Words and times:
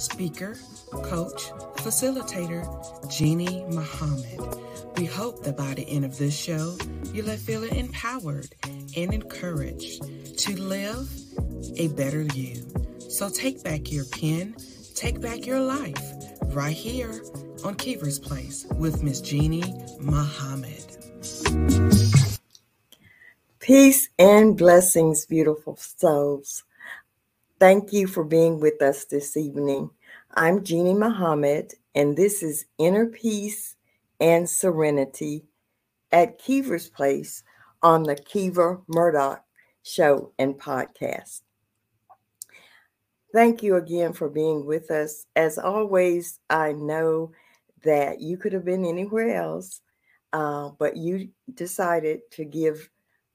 speaker, 0.00 0.56
coach, 1.04 1.50
facilitator, 1.76 2.64
Jeannie 3.10 3.64
Muhammad. 3.68 4.40
We 4.96 5.04
hope 5.04 5.44
that 5.44 5.56
by 5.56 5.74
the 5.74 5.86
end 5.88 6.04
of 6.04 6.16
this 6.16 6.36
show, 6.36 6.76
you'll 7.12 7.26
have 7.26 7.40
feeling 7.40 7.74
empowered 7.76 8.48
and 8.96 9.12
encouraged 9.12 10.02
to 10.38 10.60
live 10.60 11.08
a 11.76 11.88
better 11.88 12.22
you. 12.34 12.66
So 13.10 13.28
take 13.28 13.62
back 13.62 13.92
your 13.92 14.06
pen, 14.06 14.56
take 14.94 15.20
back 15.20 15.46
your 15.46 15.60
life, 15.60 16.02
right 16.46 16.74
here 16.74 17.22
on 17.64 17.74
Keever's 17.74 18.18
Place 18.18 18.66
with 18.76 19.02
Miss 19.02 19.20
Jeannie 19.20 19.74
Muhammad. 20.00 20.84
Peace 23.58 24.08
and 24.18 24.56
blessings, 24.56 25.26
beautiful 25.26 25.76
souls. 25.76 26.64
Thank 27.60 27.92
you 27.92 28.06
for 28.06 28.24
being 28.24 28.58
with 28.58 28.80
us 28.80 29.04
this 29.04 29.36
evening. 29.36 29.90
I'm 30.32 30.64
Jeannie 30.64 30.94
Muhammad, 30.94 31.74
and 31.94 32.16
this 32.16 32.42
is 32.42 32.64
Inner 32.78 33.04
Peace 33.04 33.76
and 34.18 34.48
Serenity 34.48 35.44
at 36.10 36.38
Keever's 36.38 36.88
Place 36.88 37.42
on 37.82 38.04
the 38.04 38.16
Keever 38.16 38.80
Murdoch 38.88 39.44
Show 39.82 40.32
and 40.38 40.58
Podcast. 40.58 41.42
Thank 43.34 43.62
you 43.62 43.76
again 43.76 44.14
for 44.14 44.30
being 44.30 44.64
with 44.64 44.90
us. 44.90 45.26
As 45.36 45.58
always, 45.58 46.40
I 46.48 46.72
know 46.72 47.32
that 47.84 48.22
you 48.22 48.38
could 48.38 48.54
have 48.54 48.64
been 48.64 48.86
anywhere 48.86 49.36
else, 49.36 49.82
uh, 50.32 50.70
but 50.78 50.96
you 50.96 51.28
decided 51.52 52.20
to 52.30 52.46
give 52.46 52.88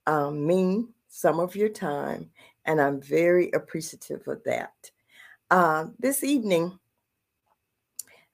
um, 0.08 0.48
me 0.48 0.88
some 1.10 1.40
of 1.40 1.56
your 1.56 1.70
time, 1.70 2.32
and 2.66 2.82
I'm 2.82 3.02
very 3.02 3.52
appreciative 3.52 4.28
of 4.28 4.44
that. 4.46 4.74
Uh, 5.52 5.86
this 6.00 6.24
evening, 6.24 6.78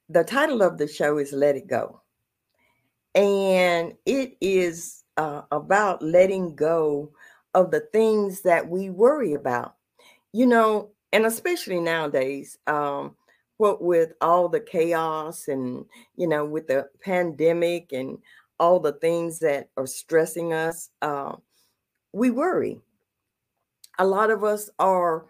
the 0.08 0.24
title 0.24 0.62
of 0.62 0.78
the 0.78 0.88
show 0.88 1.18
is 1.18 1.32
Let 1.32 1.56
It 1.56 1.66
Go. 1.66 2.00
And 3.14 3.94
it 4.06 4.36
is 4.40 5.04
uh, 5.16 5.42
about 5.50 6.02
letting 6.02 6.54
go 6.54 7.12
of 7.54 7.70
the 7.70 7.80
things 7.92 8.40
that 8.42 8.66
we 8.66 8.88
worry 8.90 9.34
about. 9.34 9.76
You 10.32 10.46
know, 10.46 10.90
and 11.12 11.26
especially 11.26 11.80
nowadays, 11.80 12.58
um, 12.66 13.16
what 13.58 13.82
with 13.82 14.14
all 14.22 14.48
the 14.48 14.60
chaos 14.60 15.48
and, 15.48 15.84
you 16.16 16.26
know, 16.26 16.46
with 16.46 16.66
the 16.68 16.88
pandemic 17.02 17.92
and 17.92 18.18
all 18.58 18.80
the 18.80 18.92
things 18.94 19.38
that 19.40 19.68
are 19.76 19.86
stressing 19.86 20.54
us, 20.54 20.88
uh, 21.02 21.36
we 22.12 22.30
worry. 22.30 22.80
A 24.02 24.12
lot 24.16 24.32
of 24.32 24.42
us 24.42 24.68
are 24.80 25.26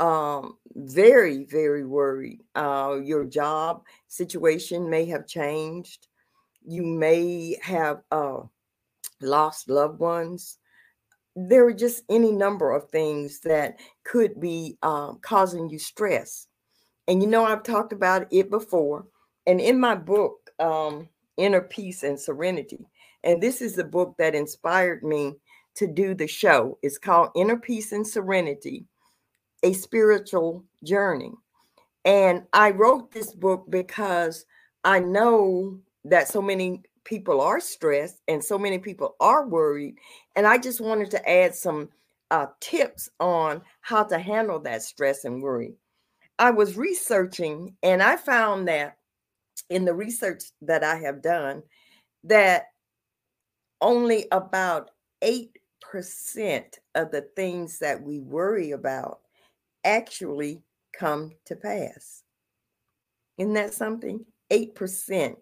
um, 0.00 0.58
very, 0.74 1.44
very 1.44 1.84
worried. 1.84 2.40
Uh, 2.56 2.98
your 3.00 3.24
job 3.24 3.84
situation 4.08 4.90
may 4.90 5.04
have 5.06 5.28
changed. 5.28 6.08
You 6.66 6.82
may 6.82 7.56
have 7.62 8.02
uh, 8.10 8.40
lost 9.20 9.70
loved 9.70 10.00
ones. 10.00 10.58
There 11.36 11.68
are 11.68 11.72
just 11.72 12.02
any 12.10 12.32
number 12.32 12.72
of 12.72 12.90
things 12.90 13.38
that 13.44 13.78
could 14.02 14.40
be 14.40 14.76
um, 14.82 15.20
causing 15.22 15.70
you 15.70 15.78
stress. 15.78 16.48
And 17.06 17.22
you 17.22 17.28
know, 17.28 17.44
I've 17.44 17.62
talked 17.62 17.92
about 17.92 18.26
it 18.32 18.50
before. 18.50 19.06
And 19.46 19.60
in 19.60 19.78
my 19.78 19.94
book, 19.94 20.50
um, 20.58 21.08
Inner 21.36 21.60
Peace 21.60 22.02
and 22.02 22.18
Serenity, 22.18 22.88
and 23.22 23.40
this 23.40 23.62
is 23.62 23.76
the 23.76 23.84
book 23.84 24.16
that 24.18 24.34
inspired 24.34 25.04
me 25.04 25.36
to 25.76 25.86
do 25.86 26.14
the 26.14 26.26
show. 26.26 26.78
It's 26.82 26.98
called 26.98 27.30
Inner 27.36 27.56
Peace 27.56 27.92
and 27.92 28.06
Serenity 28.06 28.84
A 29.62 29.72
Spiritual 29.72 30.64
Journey. 30.84 31.32
And 32.04 32.44
I 32.52 32.70
wrote 32.70 33.12
this 33.12 33.32
book 33.34 33.64
because 33.68 34.46
I 34.84 35.00
know 35.00 35.80
that 36.04 36.28
so 36.28 36.40
many 36.40 36.82
people 37.04 37.40
are 37.40 37.60
stressed 37.60 38.20
and 38.28 38.42
so 38.42 38.58
many 38.58 38.78
people 38.78 39.16
are 39.20 39.46
worried. 39.46 39.96
And 40.34 40.46
I 40.46 40.58
just 40.58 40.80
wanted 40.80 41.10
to 41.12 41.28
add 41.28 41.54
some 41.54 41.88
uh, 42.30 42.46
tips 42.60 43.08
on 43.20 43.62
how 43.80 44.04
to 44.04 44.18
handle 44.18 44.60
that 44.60 44.82
stress 44.82 45.24
and 45.24 45.42
worry. 45.42 45.74
I 46.38 46.50
was 46.50 46.76
researching 46.76 47.74
and 47.82 48.02
I 48.02 48.16
found 48.16 48.68
that 48.68 48.98
in 49.70 49.84
the 49.84 49.94
research 49.94 50.44
that 50.62 50.84
I 50.84 50.96
have 50.96 51.22
done, 51.22 51.62
that 52.24 52.66
only 53.80 54.26
about 54.32 54.90
8% 55.22 55.48
of 56.94 57.10
the 57.10 57.28
things 57.36 57.78
that 57.78 58.02
we 58.02 58.20
worry 58.20 58.72
about 58.72 59.20
actually 59.84 60.62
come 60.92 61.32
to 61.46 61.56
pass. 61.56 62.22
Isn't 63.38 63.54
that 63.54 63.74
something? 63.74 64.24
8% 64.50 65.36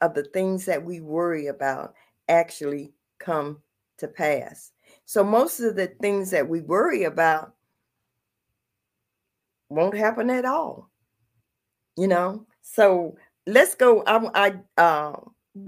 of 0.00 0.14
the 0.14 0.24
things 0.24 0.64
that 0.66 0.84
we 0.84 1.00
worry 1.00 1.46
about 1.46 1.94
actually 2.28 2.92
come 3.18 3.62
to 3.98 4.08
pass. 4.08 4.72
So 5.04 5.24
most 5.24 5.60
of 5.60 5.76
the 5.76 5.88
things 6.00 6.30
that 6.30 6.48
we 6.48 6.60
worry 6.60 7.04
about 7.04 7.54
won't 9.68 9.96
happen 9.96 10.30
at 10.30 10.44
all. 10.44 10.90
You 11.96 12.08
know? 12.08 12.46
So 12.62 13.16
let's 13.46 13.74
go. 13.74 14.02
I, 14.06 14.58
I 14.76 14.82
uh, 14.82 15.16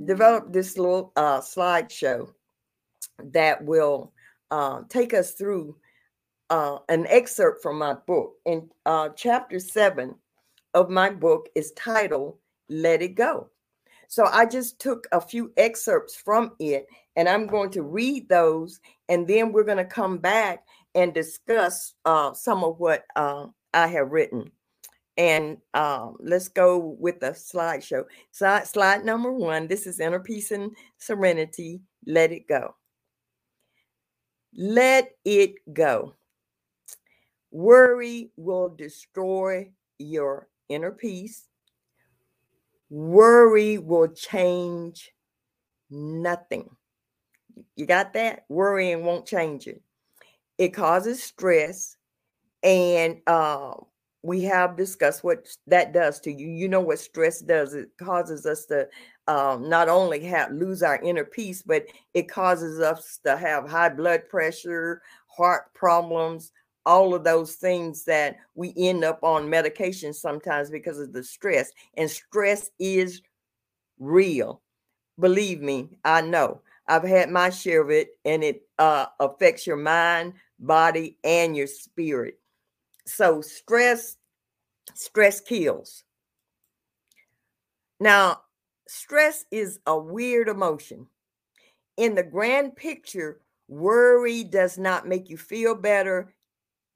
developed 0.04 0.52
this 0.52 0.76
little 0.76 1.12
uh, 1.16 1.40
slideshow 1.40 2.30
that 3.32 3.64
will 3.64 4.12
uh, 4.50 4.82
take 4.88 5.14
us 5.14 5.32
through 5.32 5.76
uh, 6.50 6.78
an 6.88 7.06
excerpt 7.08 7.62
from 7.62 7.78
my 7.78 7.94
book. 7.94 8.34
And 8.46 8.70
uh, 8.86 9.10
chapter 9.16 9.58
seven 9.58 10.14
of 10.74 10.90
my 10.90 11.10
book 11.10 11.48
is 11.54 11.72
titled 11.72 12.38
Let 12.68 13.02
It 13.02 13.14
Go. 13.14 13.50
So 14.08 14.24
I 14.24 14.46
just 14.46 14.80
took 14.80 15.06
a 15.12 15.20
few 15.20 15.52
excerpts 15.56 16.16
from 16.16 16.52
it 16.58 16.86
and 17.16 17.28
I'm 17.28 17.46
going 17.46 17.70
to 17.70 17.82
read 17.82 18.28
those. 18.28 18.80
And 19.08 19.28
then 19.28 19.52
we're 19.52 19.64
going 19.64 19.78
to 19.78 19.84
come 19.84 20.18
back 20.18 20.64
and 20.94 21.12
discuss 21.12 21.94
uh, 22.06 22.32
some 22.32 22.64
of 22.64 22.78
what 22.78 23.04
uh, 23.16 23.46
I 23.74 23.86
have 23.88 24.10
written. 24.10 24.50
And 25.18 25.58
um, 25.74 26.16
let's 26.20 26.48
go 26.48 26.78
with 26.78 27.20
the 27.20 27.30
slideshow. 27.32 28.04
Slide, 28.30 28.66
slide 28.66 29.04
number 29.04 29.32
one. 29.32 29.66
This 29.66 29.86
is 29.86 30.00
Inner 30.00 30.20
Peace 30.20 30.52
and 30.52 30.70
Serenity. 30.98 31.80
Let 32.06 32.32
it 32.32 32.48
go. 32.48 32.74
Let 34.54 35.10
it 35.24 35.54
go. 35.72 36.14
Worry 37.50 38.30
will 38.36 38.68
destroy 38.68 39.70
your 39.98 40.48
inner 40.68 40.90
peace. 40.90 41.48
Worry 42.90 43.78
will 43.78 44.08
change 44.08 45.12
nothing. 45.90 46.70
You 47.76 47.86
got 47.86 48.12
that? 48.14 48.44
Worrying 48.48 49.04
won't 49.04 49.26
change 49.26 49.66
it. 49.66 49.82
It 50.58 50.68
causes 50.68 51.22
stress. 51.22 51.96
And 52.62 53.20
uh, 53.26 53.74
we 54.22 54.42
have 54.42 54.76
discussed 54.76 55.22
what 55.22 55.46
that 55.66 55.92
does 55.92 56.20
to 56.20 56.32
you. 56.32 56.48
You 56.48 56.68
know 56.68 56.80
what 56.80 56.98
stress 56.98 57.40
does. 57.40 57.74
It 57.74 57.90
causes 57.98 58.46
us 58.46 58.66
to 58.66 58.88
um, 59.28 59.68
not 59.68 59.88
only 59.90 60.20
have 60.24 60.50
lose 60.50 60.82
our 60.82 61.00
inner 61.02 61.24
peace, 61.24 61.62
but 61.62 61.86
it 62.14 62.28
causes 62.28 62.80
us 62.80 63.20
to 63.24 63.36
have 63.36 63.68
high 63.68 63.90
blood 63.90 64.22
pressure, 64.28 65.02
heart 65.26 65.72
problems, 65.74 66.50
all 66.86 67.14
of 67.14 67.22
those 67.22 67.56
things 67.56 68.04
that 68.04 68.38
we 68.54 68.72
end 68.76 69.04
up 69.04 69.22
on 69.22 69.48
medication 69.48 70.14
sometimes 70.14 70.70
because 70.70 70.98
of 70.98 71.12
the 71.12 71.22
stress. 71.22 71.70
And 71.98 72.10
stress 72.10 72.70
is 72.78 73.20
real. 73.98 74.62
Believe 75.20 75.60
me, 75.60 75.90
I 76.04 76.22
know. 76.22 76.62
I've 76.86 77.04
had 77.04 77.28
my 77.28 77.50
share 77.50 77.82
of 77.82 77.90
it, 77.90 78.18
and 78.24 78.42
it 78.42 78.62
uh, 78.78 79.06
affects 79.20 79.66
your 79.66 79.76
mind, 79.76 80.32
body, 80.58 81.18
and 81.22 81.54
your 81.54 81.66
spirit. 81.66 82.38
So 83.04 83.42
stress, 83.42 84.16
stress 84.94 85.42
kills. 85.42 86.04
Now, 88.00 88.40
stress 88.88 89.44
is 89.50 89.78
a 89.86 89.96
weird 89.98 90.48
emotion. 90.48 91.06
In 91.96 92.14
the 92.14 92.22
grand 92.22 92.76
picture, 92.76 93.40
worry 93.68 94.44
does 94.44 94.78
not 94.78 95.06
make 95.06 95.28
you 95.28 95.36
feel 95.36 95.74
better, 95.74 96.32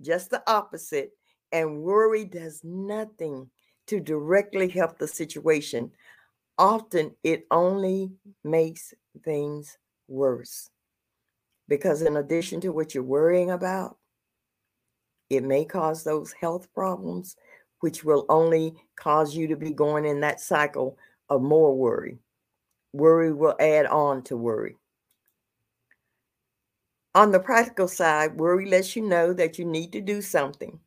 just 0.01 0.31
the 0.31 0.43
opposite. 0.51 1.11
And 1.53 1.83
worry 1.83 2.25
does 2.25 2.63
nothing 2.65 3.51
to 3.89 4.01
directly 4.01 4.69
help 4.69 4.99
the 4.99 5.09
situation. 5.09 5.91
Often 6.57 7.15
it 7.23 7.47
only 7.51 8.13
makes 8.43 8.95
things 9.25 9.77
worse. 10.09 10.71
Because 11.69 12.03
in 12.03 12.17
addition 12.17 12.61
to 12.63 12.71
what 12.71 12.95
you're 12.95 13.05
worrying 13.05 13.51
about, 13.51 13.99
it 15.31 15.43
may 15.43 15.65
cause 15.65 16.05
those 16.05 16.33
health 16.33 16.73
problems, 16.75 17.37
which 17.81 18.05
will 18.05 18.27
only 18.29 18.75
cause 18.97 19.35
you 19.35 19.47
to 19.49 19.57
be 19.57 19.73
going 19.73 20.05
in 20.05 20.21
that 20.21 20.41
cycle 20.41 20.97
of 21.29 21.43
more 21.43 21.77
worry. 21.77 22.19
Worry 22.93 23.33
will 23.33 23.57
add 23.59 23.87
on 23.87 24.23
to 24.25 24.37
worry. 24.37 24.77
On 27.15 27.31
the 27.31 27.41
practical 27.41 27.89
side, 27.89 28.39
worry 28.39 28.67
lets 28.67 28.97
you 28.97 29.03
know 29.03 29.33
that 29.35 29.59
you 29.59 29.65
need 29.67 29.93
to 29.93 30.01
do 30.01 30.23
something, 30.23 30.81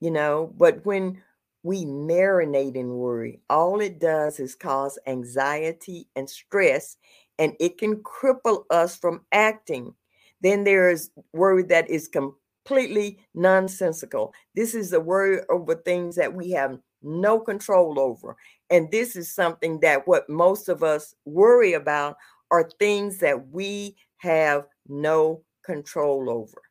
you 0.00 0.10
know, 0.10 0.52
but 0.58 0.84
when 0.84 1.22
we 1.62 1.84
marinate 1.86 2.74
in 2.74 2.88
worry, 2.94 3.40
all 3.48 3.80
it 3.80 3.98
does 3.98 4.38
is 4.38 4.54
cause 4.54 4.98
anxiety 5.06 6.08
and 6.14 6.28
stress, 6.28 6.96
and 7.38 7.54
it 7.58 7.78
can 7.78 8.02
cripple 8.02 8.64
us 8.70 8.96
from 8.96 9.22
acting. 9.32 9.94
Then 10.42 10.64
there's 10.64 11.10
worry 11.32 11.62
that 11.64 11.88
is 11.88 12.08
completely 12.08 13.20
nonsensical. 13.34 14.34
This 14.54 14.74
is 14.74 14.90
the 14.90 15.00
worry 15.00 15.40
over 15.48 15.74
things 15.74 16.16
that 16.16 16.34
we 16.34 16.50
have 16.50 16.78
no 17.02 17.38
control 17.38 17.98
over. 17.98 18.36
And 18.70 18.90
this 18.90 19.16
is 19.16 19.34
something 19.34 19.80
that 19.80 20.06
what 20.06 20.28
most 20.28 20.68
of 20.68 20.82
us 20.82 21.14
worry 21.24 21.74
about 21.74 22.16
are 22.50 22.70
things 22.78 23.18
that 23.18 23.48
we 23.48 23.96
have 24.18 24.66
no 24.88 25.42
control 25.64 26.30
over. 26.30 26.62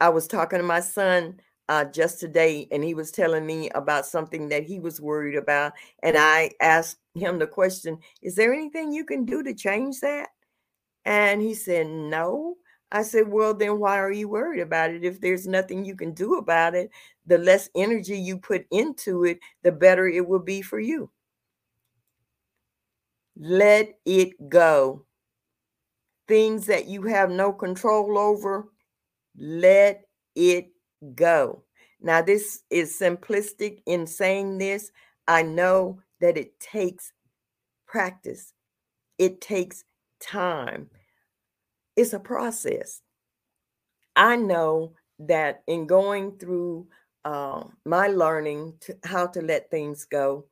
I 0.00 0.10
was 0.10 0.26
talking 0.26 0.58
to 0.58 0.64
my 0.64 0.80
son 0.80 1.40
uh, 1.68 1.84
just 1.84 2.20
today, 2.20 2.68
and 2.70 2.84
he 2.84 2.94
was 2.94 3.10
telling 3.10 3.44
me 3.44 3.70
about 3.70 4.06
something 4.06 4.48
that 4.50 4.64
he 4.64 4.78
was 4.78 5.00
worried 5.00 5.36
about. 5.36 5.72
And 6.02 6.16
I 6.16 6.50
asked 6.60 6.98
him 7.14 7.38
the 7.38 7.46
question, 7.46 7.98
Is 8.22 8.34
there 8.36 8.52
anything 8.52 8.92
you 8.92 9.04
can 9.04 9.24
do 9.24 9.42
to 9.42 9.54
change 9.54 10.00
that? 10.00 10.28
And 11.04 11.42
he 11.42 11.54
said, 11.54 11.86
No. 11.88 12.56
I 12.92 13.02
said, 13.02 13.28
Well, 13.28 13.54
then 13.54 13.80
why 13.80 13.98
are 13.98 14.12
you 14.12 14.28
worried 14.28 14.60
about 14.60 14.90
it? 14.90 15.04
If 15.04 15.20
there's 15.20 15.46
nothing 15.46 15.84
you 15.84 15.96
can 15.96 16.12
do 16.12 16.34
about 16.36 16.74
it, 16.74 16.90
the 17.26 17.38
less 17.38 17.68
energy 17.74 18.18
you 18.18 18.38
put 18.38 18.66
into 18.70 19.24
it, 19.24 19.38
the 19.62 19.72
better 19.72 20.06
it 20.06 20.26
will 20.26 20.40
be 20.40 20.62
for 20.62 20.78
you. 20.78 21.10
Let 23.36 23.98
it 24.06 24.48
go. 24.48 25.04
Things 26.28 26.66
that 26.66 26.86
you 26.86 27.02
have 27.02 27.30
no 27.30 27.52
control 27.52 28.18
over, 28.18 28.68
let 29.36 30.06
it 30.34 30.70
go. 31.14 31.62
Now, 32.00 32.22
this 32.22 32.62
is 32.70 32.98
simplistic 32.98 33.80
in 33.86 34.06
saying 34.06 34.58
this. 34.58 34.90
I 35.28 35.42
know 35.42 36.00
that 36.20 36.36
it 36.36 36.58
takes 36.60 37.12
practice, 37.86 38.52
it 39.18 39.40
takes 39.40 39.84
time. 40.20 40.90
It's 41.96 42.12
a 42.12 42.20
process. 42.20 43.00
I 44.14 44.36
know 44.36 44.92
that 45.18 45.62
in 45.66 45.86
going 45.86 46.38
through 46.38 46.88
uh, 47.26 47.64
my 47.84 48.06
learning 48.06 48.72
to 48.80 48.96
how 49.02 49.26
to 49.26 49.42
let 49.42 49.68
things 49.68 50.04
go, 50.04 50.46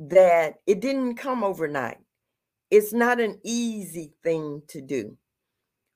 that 0.00 0.54
it 0.66 0.80
didn't 0.80 1.16
come 1.16 1.44
overnight. 1.44 1.98
It's 2.70 2.94
not 2.94 3.20
an 3.20 3.38
easy 3.44 4.14
thing 4.22 4.62
to 4.68 4.80
do. 4.80 5.18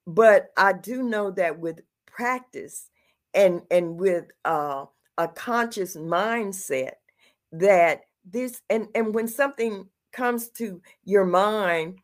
But 0.07 0.51
I 0.59 0.75
do 0.75 1.03
know 1.03 1.31
that 1.33 1.59
with 1.59 1.81
practice 2.07 2.91
and 3.33 3.63
and 3.71 3.99
with 3.99 4.27
uh, 4.45 4.85
a 5.17 5.29
conscious 5.29 5.97
mindset 5.97 6.97
that 7.53 8.03
this 8.31 8.61
and 8.69 8.89
and 8.95 9.15
when 9.15 9.27
something 9.27 9.89
comes 10.13 10.51
to 10.51 10.83
your 11.05 11.25
mind 11.25 11.99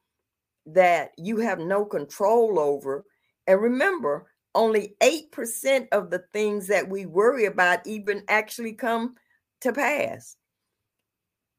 that 0.64 1.10
you 1.18 1.36
have 1.36 1.58
no 1.58 1.84
control 1.84 2.58
over 2.58 3.04
and 3.46 3.60
remember 3.60 4.26
only 4.56 4.96
8% 5.00 5.88
of 5.92 6.10
the 6.10 6.24
things 6.32 6.66
that 6.66 6.88
we 6.88 7.06
worry 7.06 7.44
about 7.44 7.86
even 7.86 8.24
actually 8.28 8.72
come 8.72 9.14
to 9.60 9.72
pass 9.72 10.36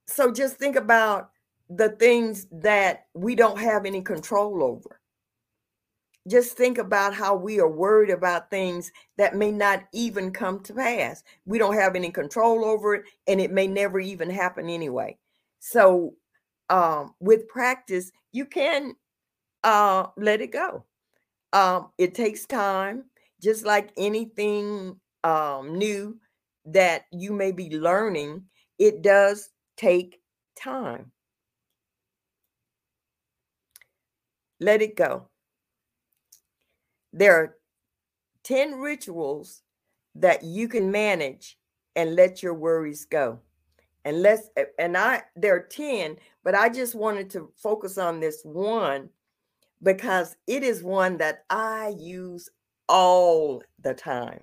so 0.07 0.31
just 0.31 0.57
think 0.57 0.75
about 0.75 1.31
the 1.69 1.89
things 1.89 2.47
that 2.51 3.07
we 3.13 3.35
don't 3.35 3.59
have 3.59 3.85
any 3.85 4.01
control 4.01 4.63
over 4.63 4.99
just 6.27 6.57
think 6.57 6.77
about 6.77 7.13
how 7.13 7.35
we 7.35 7.59
are 7.59 7.69
worried 7.69 8.09
about 8.09 8.49
things 8.49 8.91
that 9.17 9.35
may 9.35 9.51
not 9.51 9.83
even 9.94 10.31
come 10.31 10.59
to 10.61 10.73
pass. 10.73 11.23
We 11.45 11.57
don't 11.57 11.75
have 11.75 11.95
any 11.95 12.11
control 12.11 12.65
over 12.65 12.95
it, 12.95 13.05
and 13.27 13.39
it 13.39 13.51
may 13.51 13.67
never 13.67 13.99
even 13.99 14.29
happen 14.29 14.69
anyway. 14.69 15.17
So, 15.59 16.15
um, 16.69 17.15
with 17.19 17.47
practice, 17.47 18.11
you 18.33 18.45
can 18.45 18.95
uh, 19.63 20.07
let 20.17 20.41
it 20.41 20.51
go. 20.51 20.83
Um, 21.53 21.89
it 21.97 22.13
takes 22.13 22.45
time, 22.45 23.05
just 23.41 23.65
like 23.65 23.91
anything 23.97 24.99
um, 25.23 25.77
new 25.77 26.19
that 26.65 27.05
you 27.11 27.31
may 27.33 27.51
be 27.51 27.77
learning, 27.77 28.44
it 28.77 29.01
does 29.01 29.49
take 29.77 30.19
time. 30.55 31.11
Let 34.59 34.81
it 34.81 34.95
go 34.95 35.29
there 37.17 37.35
are 37.35 37.55
10 38.44 38.73
rituals 38.75 39.63
that 40.15 40.44
you 40.44 40.67
can 40.67 40.91
manage 40.91 41.57
and 41.95 42.15
let 42.15 42.44
your 42.44 42.53
worries 42.53 43.05
go. 43.05 43.39
And 44.05 44.21
let's 44.21 44.49
and 44.79 44.95
I 44.95 45.23
there 45.35 45.55
are 45.55 45.67
10, 45.67 46.17
but 46.44 46.55
I 46.55 46.69
just 46.69 46.95
wanted 46.95 47.29
to 47.31 47.51
focus 47.57 47.97
on 47.97 48.19
this 48.19 48.41
one 48.44 49.09
because 49.81 50.35
it 50.47 50.63
is 50.63 50.83
one 50.83 51.18
that 51.18 51.44
I 51.50 51.95
use 51.97 52.50
all 52.89 53.63
the 53.81 53.94
time. 53.94 54.41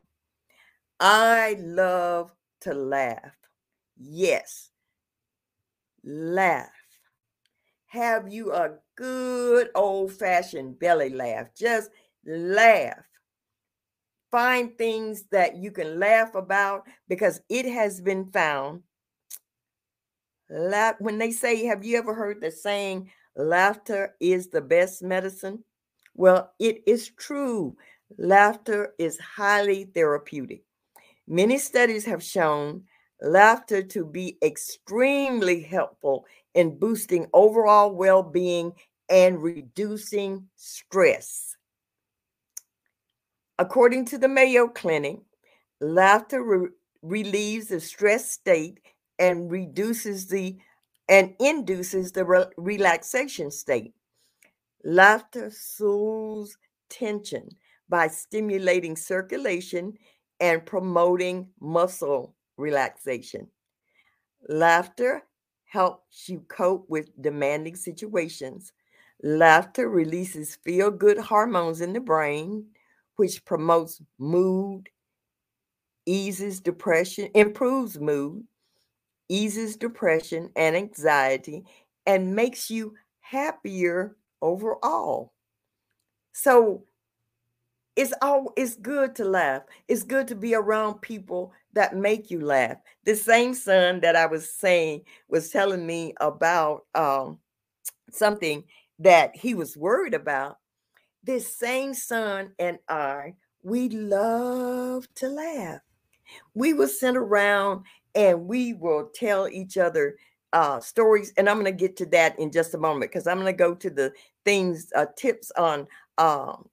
I 1.00 1.56
love 1.60 2.32
to 2.62 2.74
laugh. 2.74 3.36
Yes. 3.96 4.70
Laugh. 6.04 6.68
Have 7.86 8.32
you 8.32 8.52
a 8.52 8.78
good 8.96 9.70
old 9.74 10.12
fashioned 10.12 10.78
belly 10.78 11.10
laugh. 11.10 11.48
Just 11.56 11.90
laugh. 12.24 13.04
Find 14.30 14.76
things 14.76 15.24
that 15.30 15.56
you 15.56 15.70
can 15.70 15.98
laugh 15.98 16.34
about 16.34 16.86
because 17.08 17.40
it 17.48 17.66
has 17.66 18.00
been 18.00 18.30
found. 18.32 18.82
Laugh. 20.50 20.96
When 20.98 21.18
they 21.18 21.30
say, 21.30 21.64
Have 21.66 21.84
you 21.84 21.98
ever 21.98 22.14
heard 22.14 22.40
the 22.40 22.50
saying, 22.50 23.10
laughter 23.36 24.14
is 24.20 24.48
the 24.48 24.60
best 24.60 25.02
medicine? 25.02 25.64
Well, 26.14 26.52
it 26.58 26.82
is 26.86 27.10
true. 27.10 27.76
Laughter 28.18 28.94
is 28.98 29.18
highly 29.18 29.84
therapeutic. 29.84 30.62
Many 31.26 31.58
studies 31.58 32.04
have 32.04 32.22
shown 32.22 32.84
laughter 33.20 33.82
to 33.82 34.04
be 34.04 34.38
extremely 34.42 35.62
helpful 35.62 36.26
in 36.54 36.78
boosting 36.78 37.26
overall 37.32 37.94
well 37.94 38.22
being 38.22 38.72
and 39.08 39.42
reducing 39.42 40.48
stress. 40.56 41.56
According 43.58 44.06
to 44.06 44.18
the 44.18 44.28
Mayo 44.28 44.68
Clinic, 44.68 45.20
laughter 45.80 46.42
re- 46.42 46.68
relieves 47.02 47.68
the 47.68 47.80
stress 47.80 48.30
state 48.30 48.80
and 49.18 49.50
reduces 49.50 50.26
the 50.26 50.58
and 51.08 51.34
induces 51.40 52.12
the 52.12 52.24
re- 52.24 52.46
relaxation 52.56 53.50
state. 53.50 53.94
Laughter 54.84 55.50
soothes 55.50 56.56
tension 56.90 57.48
by 57.88 58.06
stimulating 58.08 58.96
circulation 58.96 59.92
and 60.40 60.64
promoting 60.66 61.48
muscle 61.60 62.34
relaxation. 62.56 63.46
Laughter 64.48 65.22
helps 65.64 66.28
you 66.28 66.40
cope 66.48 66.88
with 66.88 67.10
demanding 67.22 67.76
situations. 67.76 68.72
Laughter 69.22 69.88
releases 69.88 70.56
feel 70.56 70.90
good 70.90 71.18
hormones 71.18 71.80
in 71.80 71.92
the 71.92 72.00
brain, 72.00 72.66
which 73.16 73.44
promotes 73.44 74.02
mood, 74.18 74.88
eases 76.06 76.60
depression, 76.60 77.30
improves 77.34 77.98
mood, 77.98 78.44
eases 79.28 79.76
depression 79.76 80.50
and 80.56 80.76
anxiety, 80.76 81.64
and 82.06 82.34
makes 82.34 82.70
you 82.70 82.94
happier 83.20 84.16
overall. 84.42 85.32
So 86.32 86.84
it's 87.96 88.12
all 88.20 88.52
it's 88.56 88.74
good 88.74 89.14
to 89.16 89.24
laugh. 89.24 89.62
It's 89.88 90.02
good 90.02 90.28
to 90.28 90.34
be 90.34 90.54
around 90.54 91.00
people 91.00 91.52
that 91.74 91.96
make 91.96 92.30
you 92.30 92.40
laugh. 92.40 92.76
The 93.04 93.14
same 93.14 93.54
son 93.54 94.00
that 94.00 94.16
I 94.16 94.26
was 94.26 94.52
saying 94.52 95.02
was 95.28 95.50
telling 95.50 95.86
me 95.86 96.14
about 96.20 96.86
um, 96.94 97.38
something 98.10 98.64
that 98.98 99.36
he 99.36 99.54
was 99.54 99.76
worried 99.76 100.14
about 100.14 100.58
this 101.24 101.56
same 101.56 101.94
son 101.94 102.52
and 102.58 102.78
I, 102.88 103.34
we 103.62 103.88
love 103.88 105.06
to 105.16 105.28
laugh. 105.28 105.80
We 106.54 106.74
will 106.74 106.88
sit 106.88 107.16
around 107.16 107.84
and 108.14 108.46
we 108.46 108.74
will 108.74 109.10
tell 109.14 109.48
each 109.48 109.76
other 109.76 110.16
uh, 110.52 110.80
stories. 110.80 111.32
And 111.36 111.48
I'm 111.48 111.60
going 111.60 111.66
to 111.66 111.72
get 111.72 111.96
to 111.96 112.06
that 112.06 112.38
in 112.38 112.52
just 112.52 112.74
a 112.74 112.78
moment 112.78 113.10
because 113.10 113.26
I'm 113.26 113.40
going 113.40 113.52
to 113.52 113.58
go 113.58 113.74
to 113.74 113.90
the 113.90 114.12
things, 114.44 114.92
uh, 114.94 115.06
tips 115.16 115.50
on 115.58 115.86
um, 116.18 116.68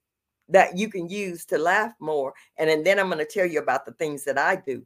that 0.48 0.76
you 0.78 0.88
can 0.88 1.08
use 1.08 1.44
to 1.46 1.58
laugh 1.58 1.92
more. 2.00 2.32
And, 2.58 2.70
and 2.70 2.86
then 2.86 2.98
I'm 2.98 3.06
going 3.06 3.18
to 3.18 3.24
tell 3.24 3.46
you 3.46 3.58
about 3.58 3.84
the 3.84 3.92
things 3.92 4.24
that 4.24 4.38
I 4.38 4.56
do. 4.56 4.84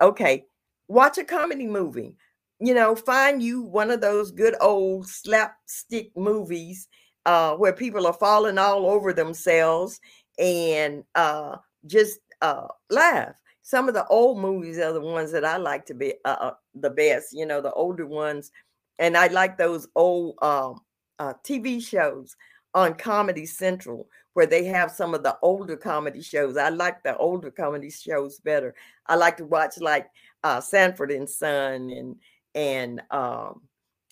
Okay. 0.00 0.44
Watch 0.88 1.18
a 1.18 1.24
comedy 1.24 1.66
movie. 1.66 2.16
You 2.58 2.74
know, 2.74 2.96
find 2.96 3.42
you 3.42 3.62
one 3.62 3.90
of 3.90 4.00
those 4.00 4.30
good 4.30 4.54
old 4.60 5.06
slapstick 5.06 6.10
movies 6.16 6.88
uh, 7.26 7.54
where 7.56 7.72
people 7.72 8.06
are 8.06 8.12
falling 8.12 8.56
all 8.56 8.86
over 8.86 9.12
themselves 9.12 10.00
and 10.38 11.04
uh, 11.14 11.56
just 11.86 12.18
uh, 12.40 12.68
laugh. 12.90 13.34
Some 13.66 13.88
of 13.88 13.94
the 13.94 14.06
old 14.06 14.38
movies 14.38 14.78
are 14.78 14.92
the 14.92 15.00
ones 15.00 15.32
that 15.32 15.44
I 15.44 15.56
like 15.56 15.84
to 15.86 15.94
be 15.94 16.14
uh, 16.24 16.36
uh 16.40 16.54
the 16.76 16.90
best. 16.90 17.32
You 17.32 17.46
know, 17.46 17.60
the 17.60 17.72
older 17.72 18.06
ones, 18.06 18.52
and 19.00 19.16
I 19.16 19.26
like 19.26 19.58
those 19.58 19.88
old 19.96 20.36
um, 20.40 20.82
uh, 21.18 21.34
TV 21.42 21.82
shows 21.82 22.36
on 22.74 22.94
Comedy 22.94 23.44
Central 23.44 24.08
where 24.34 24.46
they 24.46 24.66
have 24.66 24.92
some 24.92 25.14
of 25.14 25.24
the 25.24 25.36
older 25.42 25.76
comedy 25.76 26.22
shows. 26.22 26.56
I 26.56 26.68
like 26.68 27.02
the 27.02 27.16
older 27.16 27.50
comedy 27.50 27.90
shows 27.90 28.38
better. 28.38 28.72
I 29.08 29.16
like 29.16 29.36
to 29.38 29.46
watch 29.46 29.78
like 29.78 30.06
uh, 30.44 30.60
Sanford 30.60 31.10
and 31.10 31.28
Son 31.28 31.90
and 31.90 32.14
and 32.54 33.02
um, 33.10 33.62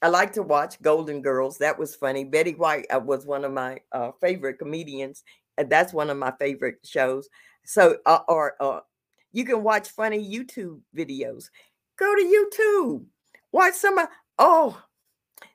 I 0.03 0.09
like 0.09 0.33
to 0.33 0.43
watch 0.43 0.83
Golden 0.83 1.23
Girls. 1.23 1.59
That 1.59 1.79
was 1.79 1.95
funny. 1.95 2.25
Betty 2.25 2.55
White 2.55 2.87
uh, 2.93 2.99
was 2.99 3.25
one 3.25 3.45
of 3.45 3.53
my 3.53 3.79
uh, 3.93 4.11
favorite 4.21 4.59
comedians. 4.59 5.23
And 5.57 5.71
that's 5.71 5.93
one 5.93 6.11
of 6.11 6.17
my 6.17 6.33
favorite 6.41 6.79
shows. 6.85 7.29
So, 7.65 7.99
or 8.29 8.83
you 9.35 9.45
can 9.45 9.63
watch 9.63 9.91
funny 9.91 10.19
YouTube 10.19 10.81
videos. 10.97 11.51
Go 11.99 12.15
to 12.15 12.23
YouTube. 12.23 13.05
Watch 13.53 13.75
some 13.75 13.99
of 13.99 14.09
oh, 14.39 14.81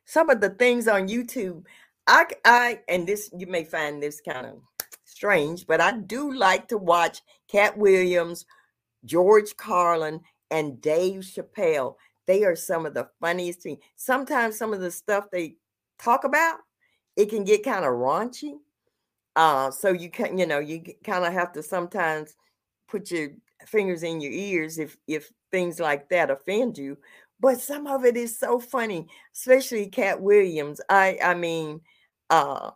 some 0.05 0.29
of 0.29 0.41
the 0.41 0.49
things 0.51 0.87
on 0.87 1.07
YouTube. 1.07 1.65
I, 2.05 2.25
I, 2.43 2.79
and 2.89 3.07
this 3.07 3.31
you 3.35 3.47
may 3.47 3.63
find 3.63 4.03
this 4.03 4.21
kind 4.21 4.45
of 4.45 4.61
strange, 5.05 5.65
but 5.65 5.81
I 5.81 5.93
do 5.93 6.33
like 6.33 6.67
to 6.67 6.77
watch 6.77 7.21
Katt 7.47 7.77
Williams, 7.77 8.45
George 9.05 9.55
Carlin, 9.55 10.19
and 10.51 10.81
Dave 10.81 11.21
Chappelle. 11.21 11.95
They 12.27 12.43
are 12.43 12.55
some 12.55 12.85
of 12.85 12.93
the 12.93 13.09
funniest 13.21 13.61
things. 13.61 13.79
Sometimes 13.95 14.57
some 14.57 14.73
of 14.73 14.81
the 14.81 14.91
stuff 14.91 15.25
they 15.31 15.55
talk 15.99 16.25
about, 16.25 16.59
it 17.15 17.29
can 17.29 17.43
get 17.43 17.63
kind 17.63 17.85
of 17.85 17.91
raunchy. 17.91 18.57
Uh, 19.35 19.71
so 19.71 19.91
you 19.93 20.09
can, 20.09 20.37
you 20.37 20.45
know, 20.45 20.59
you 20.59 20.83
kind 21.03 21.23
of 21.23 21.31
have 21.31 21.53
to 21.53 21.63
sometimes 21.63 22.35
put 22.89 23.11
your 23.11 23.29
fingers 23.65 24.03
in 24.03 24.21
your 24.21 24.31
ears 24.31 24.77
if 24.79 24.97
if 25.07 25.31
things 25.51 25.79
like 25.79 26.09
that 26.09 26.29
offend 26.29 26.77
you. 26.77 26.97
But 27.39 27.61
some 27.61 27.87
of 27.87 28.03
it 28.05 28.17
is 28.17 28.37
so 28.37 28.59
funny, 28.59 29.07
especially 29.33 29.87
Katt 29.87 30.21
Williams. 30.21 30.81
I 30.89 31.17
I 31.23 31.33
mean, 31.33 31.81
uh, 32.29 32.71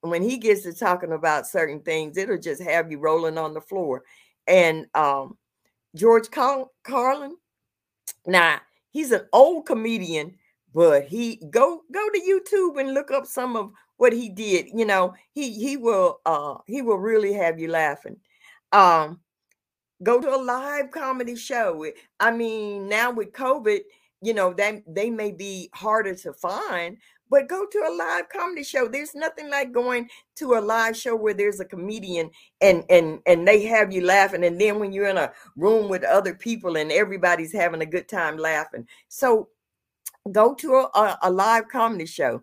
when 0.00 0.22
he 0.22 0.38
gets 0.38 0.62
to 0.62 0.72
talking 0.72 1.12
about 1.12 1.46
certain 1.46 1.80
things, 1.80 2.16
it'll 2.16 2.38
just 2.38 2.62
have 2.62 2.90
you 2.90 2.98
rolling 2.98 3.38
on 3.38 3.54
the 3.54 3.60
floor. 3.60 4.04
And 4.46 4.86
um, 4.94 5.36
George 5.94 6.30
Car- 6.30 6.68
Carlin, 6.84 7.36
now 8.26 8.60
he's 8.90 9.12
an 9.12 9.26
old 9.32 9.66
comedian, 9.66 10.36
but 10.74 11.04
he 11.04 11.36
go 11.50 11.82
go 11.92 12.08
to 12.08 12.20
YouTube 12.20 12.80
and 12.80 12.94
look 12.94 13.10
up 13.10 13.26
some 13.26 13.56
of 13.56 13.70
what 13.96 14.12
he 14.12 14.28
did. 14.28 14.68
You 14.74 14.84
know, 14.84 15.14
he 15.32 15.52
he 15.52 15.76
will 15.76 16.20
uh 16.26 16.56
he 16.66 16.82
will 16.82 16.98
really 16.98 17.32
have 17.32 17.58
you 17.58 17.68
laughing. 17.68 18.16
Um, 18.72 19.20
go 20.02 20.20
to 20.20 20.34
a 20.34 20.36
live 20.36 20.90
comedy 20.90 21.36
show. 21.36 21.86
I 22.20 22.30
mean, 22.30 22.88
now 22.88 23.10
with 23.10 23.32
COVID, 23.32 23.80
you 24.22 24.34
know, 24.34 24.52
that 24.54 24.82
they 24.86 25.10
may 25.10 25.30
be 25.30 25.70
harder 25.74 26.14
to 26.14 26.32
find, 26.32 26.96
but 27.30 27.48
go 27.48 27.66
to 27.66 27.78
a 27.78 27.94
live 27.96 28.28
comedy 28.28 28.62
show. 28.62 28.88
There's 28.88 29.14
nothing 29.14 29.50
like 29.50 29.72
going 29.72 30.08
to 30.36 30.54
a 30.54 30.60
live 30.60 30.96
show 30.96 31.16
where 31.16 31.34
there's 31.34 31.60
a 31.60 31.64
comedian 31.64 32.30
and 32.60 32.84
and 32.88 33.20
and 33.26 33.46
they 33.46 33.64
have 33.64 33.92
you 33.92 34.04
laughing 34.04 34.44
and 34.44 34.60
then 34.60 34.78
when 34.78 34.92
you're 34.92 35.08
in 35.08 35.18
a 35.18 35.32
room 35.56 35.88
with 35.88 36.04
other 36.04 36.34
people 36.34 36.76
and 36.76 36.92
everybody's 36.92 37.52
having 37.52 37.82
a 37.82 37.86
good 37.86 38.08
time 38.08 38.36
laughing. 38.36 38.86
So 39.08 39.48
go 40.30 40.54
to 40.54 40.88
a, 40.94 41.18
a 41.22 41.30
live 41.30 41.68
comedy 41.68 42.06
show. 42.06 42.42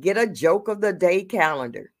Get 0.00 0.18
a 0.18 0.26
joke 0.26 0.68
of 0.68 0.80
the 0.80 0.92
day 0.92 1.22
calendar. 1.22 1.92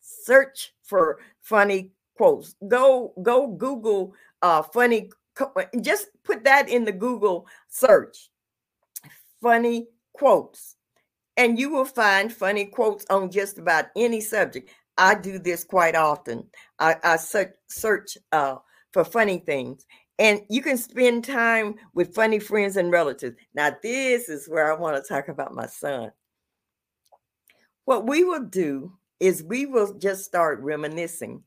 Search 0.00 0.72
for 0.82 1.18
funny 1.40 1.90
quotes 2.16 2.54
go 2.68 3.12
go 3.22 3.46
google 3.48 4.14
uh 4.42 4.62
funny 4.62 5.10
just 5.80 6.08
put 6.24 6.44
that 6.44 6.68
in 6.68 6.84
the 6.84 6.92
google 6.92 7.46
search 7.68 8.30
funny 9.40 9.86
quotes 10.12 10.76
and 11.36 11.58
you 11.58 11.70
will 11.70 11.84
find 11.84 12.32
funny 12.32 12.66
quotes 12.66 13.06
on 13.10 13.30
just 13.30 13.58
about 13.58 13.86
any 13.96 14.20
subject. 14.20 14.70
I 14.98 15.14
do 15.14 15.38
this 15.38 15.64
quite 15.64 15.96
often. 15.96 16.46
I, 16.78 16.96
I 17.02 17.16
search, 17.16 17.54
search 17.68 18.18
uh, 18.32 18.56
for 18.92 19.04
funny 19.04 19.38
things. 19.38 19.86
And 20.18 20.42
you 20.50 20.60
can 20.60 20.76
spend 20.76 21.24
time 21.24 21.76
with 21.94 22.14
funny 22.14 22.38
friends 22.38 22.76
and 22.76 22.92
relatives. 22.92 23.36
Now, 23.54 23.74
this 23.82 24.28
is 24.28 24.46
where 24.48 24.72
I 24.72 24.78
want 24.78 25.02
to 25.02 25.08
talk 25.08 25.28
about 25.28 25.54
my 25.54 25.66
son. 25.66 26.12
What 27.86 28.06
we 28.06 28.22
will 28.22 28.44
do 28.44 28.92
is 29.18 29.42
we 29.42 29.66
will 29.66 29.94
just 29.94 30.24
start 30.24 30.60
reminiscing. 30.60 31.42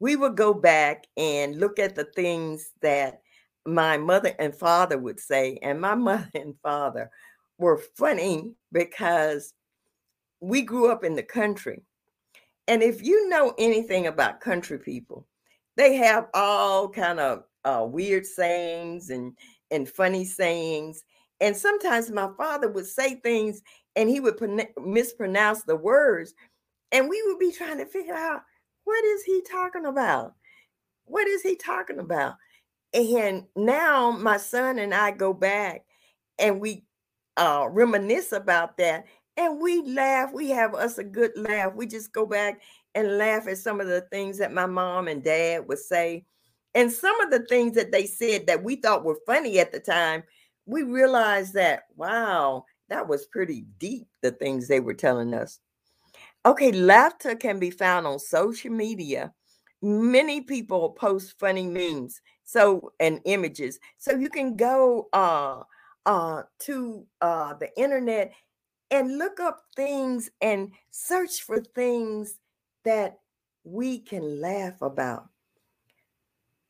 We 0.00 0.16
would 0.16 0.36
go 0.36 0.52
back 0.52 1.06
and 1.16 1.58
look 1.58 1.78
at 1.78 1.94
the 1.94 2.04
things 2.04 2.70
that 2.82 3.20
my 3.66 3.96
mother 3.98 4.34
and 4.38 4.54
father 4.54 4.98
would 4.98 5.20
say. 5.20 5.58
And 5.62 5.80
my 5.80 5.94
mother 5.96 6.30
and 6.34 6.54
father 6.62 7.10
were 7.58 7.78
funny 7.96 8.52
because 8.72 9.54
we 10.40 10.62
grew 10.62 10.90
up 10.90 11.04
in 11.04 11.14
the 11.14 11.22
country. 11.22 11.82
And 12.68 12.82
if 12.82 13.02
you 13.02 13.28
know 13.28 13.54
anything 13.58 14.06
about 14.06 14.40
country 14.40 14.78
people, 14.78 15.26
they 15.76 15.94
have 15.96 16.26
all 16.34 16.88
kind 16.88 17.20
of 17.20 17.44
uh, 17.64 17.84
weird 17.84 18.26
sayings 18.26 19.10
and 19.10 19.36
and 19.70 19.88
funny 19.88 20.24
sayings. 20.24 21.02
And 21.40 21.56
sometimes 21.56 22.10
my 22.10 22.30
father 22.36 22.68
would 22.68 22.86
say 22.86 23.16
things 23.16 23.62
and 23.94 24.08
he 24.08 24.20
would 24.20 24.38
mispronounce 24.78 25.62
the 25.62 25.76
words, 25.76 26.34
and 26.92 27.08
we 27.08 27.22
would 27.26 27.38
be 27.38 27.50
trying 27.50 27.78
to 27.78 27.86
figure 27.86 28.14
out 28.14 28.42
what 28.86 29.04
is 29.04 29.24
he 29.24 29.42
talking 29.42 29.84
about? 29.84 30.34
What 31.06 31.26
is 31.26 31.42
he 31.42 31.56
talking 31.56 31.98
about? 31.98 32.36
And 32.94 33.44
now 33.56 34.12
my 34.12 34.36
son 34.36 34.78
and 34.78 34.94
I 34.94 35.10
go 35.10 35.34
back 35.34 35.84
and 36.38 36.60
we 36.60 36.84
uh, 37.36 37.66
reminisce 37.68 38.30
about 38.30 38.78
that 38.78 39.04
and 39.36 39.60
we 39.60 39.82
laugh. 39.82 40.32
We 40.32 40.50
have 40.50 40.74
us 40.74 40.98
a 40.98 41.04
good 41.04 41.32
laugh. 41.36 41.74
We 41.74 41.86
just 41.88 42.12
go 42.12 42.26
back 42.26 42.62
and 42.94 43.18
laugh 43.18 43.48
at 43.48 43.58
some 43.58 43.80
of 43.80 43.88
the 43.88 44.02
things 44.02 44.38
that 44.38 44.52
my 44.52 44.66
mom 44.66 45.08
and 45.08 45.22
dad 45.22 45.66
would 45.66 45.80
say. 45.80 46.24
And 46.76 46.92
some 46.92 47.20
of 47.22 47.32
the 47.32 47.44
things 47.46 47.74
that 47.74 47.90
they 47.90 48.06
said 48.06 48.46
that 48.46 48.62
we 48.62 48.76
thought 48.76 49.04
were 49.04 49.18
funny 49.26 49.58
at 49.58 49.72
the 49.72 49.80
time, 49.80 50.22
we 50.64 50.84
realized 50.84 51.54
that, 51.54 51.84
wow, 51.96 52.64
that 52.88 53.08
was 53.08 53.26
pretty 53.26 53.66
deep, 53.78 54.06
the 54.22 54.30
things 54.30 54.68
they 54.68 54.78
were 54.78 54.94
telling 54.94 55.34
us. 55.34 55.58
Okay, 56.46 56.70
laughter 56.70 57.34
can 57.34 57.58
be 57.58 57.70
found 57.70 58.06
on 58.06 58.20
social 58.20 58.70
media. 58.70 59.32
Many 59.82 60.42
people 60.42 60.90
post 60.90 61.38
funny 61.40 61.66
memes 61.66 62.20
so 62.44 62.92
and 63.00 63.20
images. 63.24 63.80
So 63.98 64.12
you 64.16 64.30
can 64.30 64.56
go 64.56 65.08
uh 65.12 65.62
uh, 66.06 66.42
to 66.60 67.04
uh, 67.20 67.52
the 67.54 67.68
internet 67.76 68.32
and 68.92 69.18
look 69.18 69.40
up 69.40 69.64
things 69.74 70.30
and 70.40 70.70
search 70.92 71.42
for 71.42 71.60
things 71.60 72.38
that 72.84 73.18
we 73.64 73.98
can 73.98 74.40
laugh 74.40 74.80
about. 74.82 75.26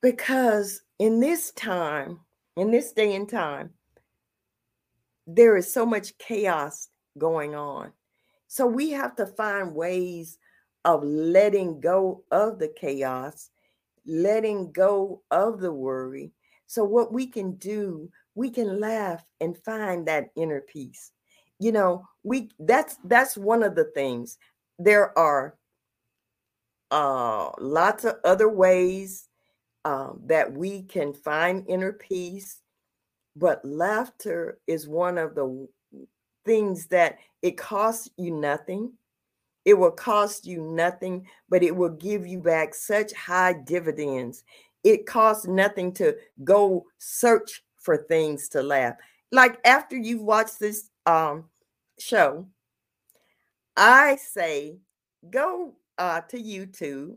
Because 0.01 0.81
in 0.99 1.21
this 1.21 1.51
time, 1.51 2.21
in 2.57 2.71
this 2.71 2.93
day 2.93 3.15
and 3.15 3.29
time, 3.29 3.75
there 5.27 5.59
is 5.59 5.71
so 5.71 5.85
much 5.85 6.17
chaos 6.17 6.89
going 7.19 7.55
on. 7.55 7.93
So 8.49 8.67
we 8.67 8.91
have 8.91 9.17
to 9.17 9.27
find 9.27 9.75
ways 9.75 10.39
of 10.85 11.03
letting 11.03 11.81
go 11.81 12.25
of 12.31 12.59
the 12.59 12.69
chaos, 12.69 13.51
letting 14.07 14.73
go 14.73 15.23
of 15.31 15.61
the 15.61 15.73
worry. 15.73 16.33
So, 16.69 16.85
what 16.85 17.13
we 17.13 17.27
can 17.27 17.55
do 17.57 18.11
we 18.37 18.51
can 18.51 18.79
laugh 18.79 19.25
and 19.41 19.57
find 19.65 20.07
that 20.07 20.29
inner 20.37 20.61
peace 20.61 21.11
you 21.59 21.73
know 21.73 22.07
we 22.23 22.51
that's 22.61 22.97
that's 23.05 23.37
one 23.37 23.63
of 23.63 23.75
the 23.75 23.91
things 23.95 24.39
there 24.79 25.19
are 25.19 25.57
uh 26.93 27.51
lots 27.59 28.05
of 28.05 28.17
other 28.25 28.49
ways 28.49 29.29
um, 29.85 30.21
that 30.27 30.53
we 30.53 30.83
can 30.83 31.13
find 31.13 31.65
inner 31.69 31.93
peace 31.93 32.61
but 33.35 33.65
laughter 33.65 34.59
is 34.67 34.89
one 34.89 35.19
of 35.19 35.35
the 35.35 35.69
things 36.47 36.87
that 36.87 37.19
it 37.43 37.57
costs 37.59 38.09
you 38.17 38.31
nothing 38.31 38.93
it 39.65 39.75
will 39.75 39.91
cost 39.91 40.47
you 40.47 40.63
nothing 40.63 41.27
but 41.49 41.63
it 41.63 41.75
will 41.75 41.91
give 41.91 42.27
you 42.27 42.39
back 42.39 42.73
such 42.75 43.13
high 43.13 43.53
dividends 43.53 44.45
it 44.87 45.05
costs 45.05 45.49
nothing 45.49 45.93
to 45.93 46.17
go 46.45 46.87
search 46.99 47.65
for 47.77 47.97
things 47.97 48.49
to 48.51 48.63
laugh. 48.63 48.95
Like 49.33 49.59
after 49.65 49.97
you've 49.97 50.23
watched 50.23 50.61
this 50.61 50.91
um 51.07 51.47
show, 51.99 52.47
I 53.77 54.15
say 54.17 54.79
go 55.29 55.75
uh 55.99 56.21
to 56.29 56.37
YouTube, 56.37 57.17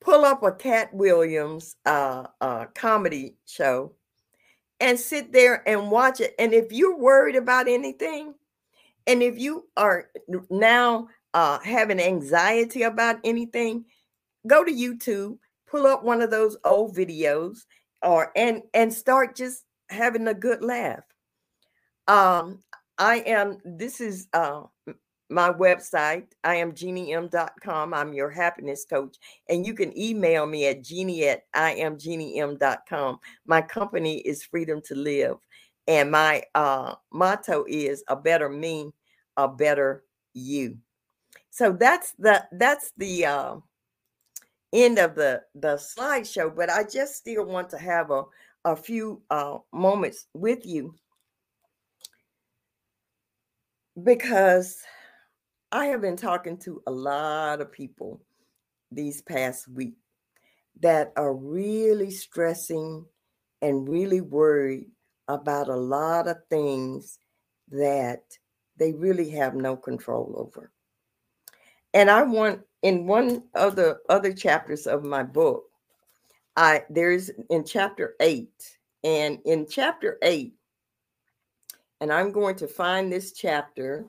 pull 0.00 0.24
up 0.24 0.42
a 0.42 0.52
Katt 0.52 0.94
Williams 0.94 1.76
uh, 1.84 2.24
uh 2.40 2.64
comedy 2.74 3.36
show 3.44 3.92
and 4.80 4.98
sit 4.98 5.32
there 5.32 5.66
and 5.68 5.90
watch 5.90 6.20
it. 6.20 6.34
And 6.38 6.52
if 6.52 6.72
you're 6.72 6.98
worried 6.98 7.36
about 7.36 7.68
anything, 7.68 8.34
and 9.06 9.22
if 9.22 9.38
you 9.38 9.68
are 9.76 10.10
now 10.50 11.08
uh 11.34 11.58
having 11.60 12.00
anxiety 12.00 12.82
about 12.82 13.16
anything, 13.24 13.84
go 14.46 14.64
to 14.64 14.72
YouTube 14.72 15.38
pull 15.70 15.86
up 15.86 16.04
one 16.04 16.20
of 16.20 16.30
those 16.30 16.56
old 16.64 16.96
videos 16.96 17.60
or 18.02 18.32
and 18.36 18.62
and 18.74 18.92
start 18.92 19.36
just 19.36 19.64
having 19.90 20.28
a 20.28 20.34
good 20.34 20.62
laugh. 20.62 21.04
Um, 22.06 22.62
I 22.96 23.16
am 23.18 23.58
this 23.64 24.00
is 24.00 24.28
uh 24.32 24.62
my 25.28 25.50
website. 25.50 26.26
I 26.44 26.56
am 26.56 26.72
jeannym.com. 26.72 27.94
I'm 27.94 28.12
your 28.12 28.30
happiness 28.30 28.84
coach. 28.88 29.16
And 29.48 29.66
you 29.66 29.74
can 29.74 29.96
email 29.98 30.46
me 30.46 30.66
at 30.66 30.82
jeannie 30.82 31.28
at 31.28 31.50
iamjeannym.com. 31.54 33.18
My 33.46 33.62
company 33.62 34.18
is 34.18 34.42
Freedom 34.42 34.80
to 34.86 34.94
Live. 34.94 35.36
And 35.86 36.10
my 36.10 36.42
uh, 36.54 36.94
motto 37.12 37.64
is 37.68 38.04
a 38.08 38.16
better 38.16 38.48
me, 38.48 38.90
a 39.36 39.48
better 39.48 40.04
you. 40.34 40.78
So 41.50 41.72
that's 41.72 42.12
the 42.18 42.44
that's 42.52 42.92
the 42.96 43.26
uh, 43.26 43.56
end 44.72 44.98
of 44.98 45.14
the 45.14 45.42
the 45.54 45.76
slideshow. 45.76 46.54
But 46.54 46.70
I 46.70 46.84
just 46.84 47.16
still 47.16 47.46
want 47.46 47.70
to 47.70 47.78
have 47.78 48.10
a 48.10 48.24
a 48.64 48.76
few 48.76 49.22
uh, 49.30 49.58
moments 49.72 50.26
with 50.34 50.66
you 50.66 50.94
because 54.02 54.82
I 55.70 55.86
have 55.86 56.00
been 56.00 56.16
talking 56.16 56.56
to 56.58 56.82
a 56.86 56.90
lot 56.90 57.60
of 57.60 57.70
people 57.70 58.22
these 58.90 59.20
past 59.20 59.68
week 59.68 59.96
that 60.80 61.12
are 61.16 61.34
really 61.34 62.10
stressing 62.10 63.04
and 63.60 63.88
really 63.88 64.20
worried 64.20 64.86
about 65.28 65.68
a 65.68 65.76
lot 65.76 66.26
of 66.26 66.38
things 66.48 67.18
that 67.70 68.22
they 68.78 68.92
really 68.92 69.28
have 69.30 69.54
no 69.54 69.76
control 69.76 70.34
over. 70.38 70.70
And 71.92 72.10
I 72.10 72.22
want 72.22 72.62
in 72.82 73.06
one 73.06 73.44
of 73.54 73.76
the 73.76 73.98
other 74.08 74.32
chapters 74.32 74.86
of 74.86 75.04
my 75.04 75.22
book, 75.22 75.64
I 76.56 76.84
there's 76.88 77.30
in 77.50 77.64
chapter 77.64 78.14
8 78.20 78.48
and 79.04 79.38
in 79.44 79.66
chapter 79.68 80.18
8 80.22 80.54
and 82.00 82.12
I'm 82.12 82.32
going 82.32 82.56
to 82.56 82.68
find 82.68 83.12
this 83.12 83.32
chapter 83.32 84.06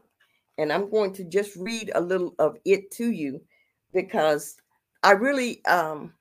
and 0.60 0.72
I'm 0.72 0.90
going 0.90 1.14
to 1.14 1.24
just 1.24 1.56
read 1.56 1.92
a 1.96 2.02
little 2.02 2.36
of 2.38 2.58
it 2.66 2.92
to 2.92 3.12
you 3.12 3.42
because 3.94 4.58
I 5.02 5.12
really 5.12 5.66
um 5.66 6.14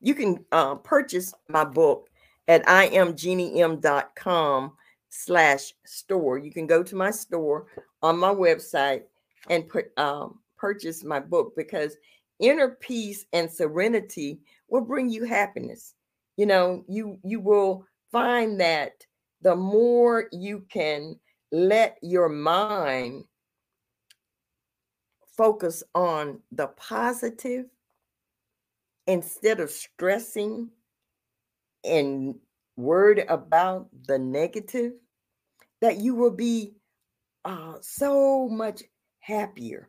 you 0.00 0.14
can 0.14 0.44
uh, 0.52 0.76
purchase 0.76 1.34
my 1.48 1.64
book 1.64 2.08
at 2.48 2.64
iamjeannym.com 2.66 4.72
slash 5.08 5.72
store. 5.84 6.38
You 6.38 6.52
can 6.52 6.66
go 6.66 6.82
to 6.82 6.94
my 6.94 7.10
store 7.10 7.66
on 8.02 8.18
my 8.18 8.28
website 8.28 9.02
and 9.48 9.68
put 9.68 9.86
um, 9.98 10.38
purchase 10.56 11.02
my 11.02 11.18
book 11.18 11.54
because 11.56 11.96
inner 12.38 12.76
peace 12.80 13.24
and 13.32 13.50
serenity 13.50 14.38
will 14.68 14.82
bring 14.82 15.08
you 15.08 15.24
happiness. 15.24 15.94
You 16.36 16.46
know, 16.46 16.84
you 16.88 17.18
you 17.24 17.40
will 17.40 17.86
find 18.12 18.60
that 18.60 19.04
the 19.42 19.56
more 19.56 20.28
you 20.30 20.64
can 20.68 21.18
let 21.52 21.98
your 22.02 22.28
mind 22.28 23.24
focus 25.36 25.82
on 25.94 26.40
the 26.52 26.68
positive 26.68 27.66
instead 29.06 29.60
of 29.60 29.70
stressing 29.70 30.68
and 31.84 32.34
worried 32.76 33.24
about 33.28 33.88
the 34.06 34.18
negative, 34.18 34.92
that 35.80 35.98
you 35.98 36.14
will 36.14 36.30
be 36.30 36.74
uh, 37.44 37.74
so 37.80 38.48
much 38.48 38.82
happier. 39.20 39.88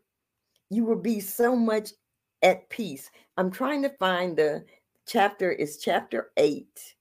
You 0.69 0.85
will 0.85 1.01
be 1.01 1.19
so 1.19 1.55
much 1.55 1.91
at 2.43 2.69
peace. 2.69 3.09
I'm 3.37 3.49
trying 3.49 3.81
to 3.83 3.89
find 3.89 4.37
the 4.37 4.65
chapter, 5.07 5.51
is 5.51 5.77
chapter 5.77 6.31
eight. 6.37 6.95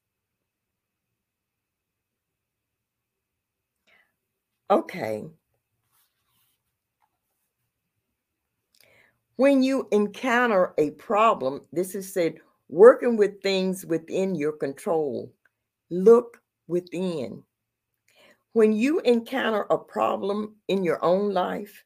Okay. 4.69 5.25
When 9.37 9.61
you 9.61 9.87
encounter 9.91 10.73
a 10.79 10.91
problem, 10.91 11.61
this 11.71 11.93
is 11.93 12.11
said, 12.11 12.39
working 12.69 13.17
with 13.17 13.43
things 13.43 13.85
within 13.85 14.33
your 14.33 14.51
control, 14.51 15.31
look 15.91 16.41
within. 16.67 17.43
When 18.53 18.73
you 18.73 18.99
encounter 19.01 19.67
a 19.69 19.77
problem 19.77 20.55
in 20.69 20.83
your 20.83 21.03
own 21.05 21.33
life, 21.33 21.83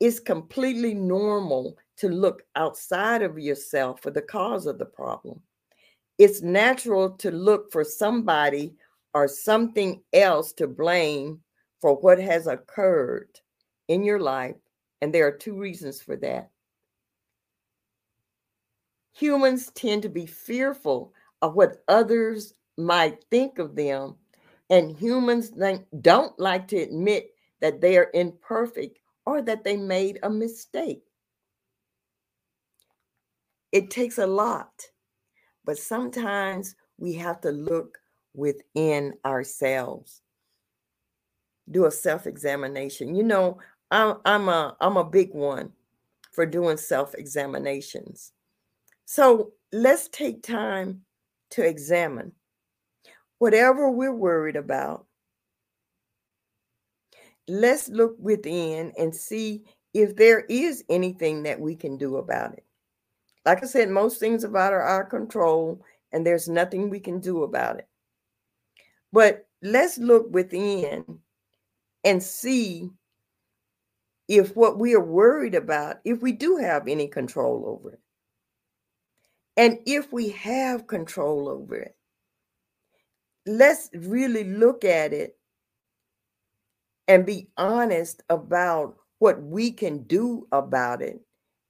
it's 0.00 0.20
completely 0.20 0.94
normal 0.94 1.76
to 1.98 2.08
look 2.08 2.44
outside 2.56 3.20
of 3.20 3.38
yourself 3.38 4.00
for 4.00 4.10
the 4.10 4.22
cause 4.22 4.64
of 4.64 4.78
the 4.78 4.86
problem. 4.86 5.42
It's 6.16 6.40
natural 6.40 7.10
to 7.18 7.30
look 7.30 7.70
for 7.70 7.84
somebody 7.84 8.74
or 9.12 9.28
something 9.28 10.00
else 10.14 10.54
to 10.54 10.66
blame 10.66 11.40
for 11.82 11.96
what 11.96 12.18
has 12.18 12.46
occurred 12.46 13.38
in 13.88 14.02
your 14.02 14.20
life 14.20 14.56
and 15.00 15.12
there 15.14 15.26
are 15.26 15.32
two 15.32 15.58
reasons 15.58 16.00
for 16.00 16.16
that. 16.16 16.50
Humans 19.12 19.70
tend 19.72 20.02
to 20.02 20.08
be 20.08 20.26
fearful 20.26 21.12
of 21.42 21.54
what 21.54 21.82
others 21.88 22.54
might 22.76 23.24
think 23.30 23.58
of 23.58 23.74
them, 23.74 24.16
and 24.70 24.96
humans 24.96 25.50
don't 26.00 26.38
like 26.38 26.68
to 26.68 26.76
admit 26.76 27.34
that 27.60 27.80
they 27.80 27.96
are 27.96 28.10
imperfect 28.14 28.98
or 29.26 29.42
that 29.42 29.64
they 29.64 29.76
made 29.76 30.18
a 30.22 30.30
mistake. 30.30 31.02
It 33.72 33.90
takes 33.90 34.18
a 34.18 34.26
lot, 34.26 34.86
but 35.64 35.78
sometimes 35.78 36.76
we 36.96 37.14
have 37.14 37.40
to 37.42 37.50
look 37.50 37.98
within 38.34 39.14
ourselves, 39.24 40.22
do 41.70 41.86
a 41.86 41.90
self 41.90 42.26
examination. 42.26 43.14
You 43.14 43.24
know, 43.24 43.58
I'm 43.90 44.48
a 44.48 44.76
I'm 44.80 44.96
a 44.96 45.04
big 45.04 45.34
one 45.34 45.72
for 46.32 46.44
doing 46.46 46.76
self-examinations. 46.76 48.32
So 49.06 49.52
let's 49.72 50.08
take 50.08 50.42
time 50.42 51.02
to 51.50 51.66
examine 51.66 52.32
whatever 53.38 53.90
we're 53.90 54.12
worried 54.12 54.56
about. 54.56 55.06
Let's 57.48 57.88
look 57.88 58.16
within 58.18 58.92
and 58.98 59.14
see 59.14 59.64
if 59.94 60.16
there 60.16 60.40
is 60.40 60.84
anything 60.90 61.44
that 61.44 61.58
we 61.58 61.74
can 61.74 61.96
do 61.96 62.16
about 62.16 62.52
it. 62.52 62.64
Like 63.46 63.62
I 63.62 63.66
said, 63.66 63.88
most 63.88 64.20
things 64.20 64.44
about 64.44 64.74
are 64.74 64.82
our 64.82 65.04
control, 65.04 65.82
and 66.12 66.26
there's 66.26 66.48
nothing 66.48 66.90
we 66.90 67.00
can 67.00 67.20
do 67.20 67.44
about 67.44 67.78
it. 67.78 67.88
But 69.12 69.46
let's 69.62 69.96
look 69.96 70.30
within 70.30 71.20
and 72.04 72.22
see 72.22 72.90
if 74.28 74.54
what 74.54 74.78
we 74.78 74.94
are 74.94 75.04
worried 75.04 75.54
about, 75.54 75.96
if 76.04 76.20
we 76.20 76.32
do 76.32 76.56
have 76.56 76.86
any 76.86 77.08
control 77.08 77.64
over 77.66 77.94
it. 77.94 78.00
And 79.56 79.78
if 79.86 80.12
we 80.12 80.28
have 80.30 80.86
control 80.86 81.48
over 81.48 81.74
it, 81.74 81.96
let's 83.46 83.90
really 83.94 84.44
look 84.44 84.84
at 84.84 85.12
it 85.12 85.36
and 87.08 87.26
be 87.26 87.48
honest 87.56 88.22
about 88.28 88.96
what 89.18 89.42
we 89.42 89.72
can 89.72 90.04
do 90.04 90.46
about 90.52 91.02
it. 91.02 91.20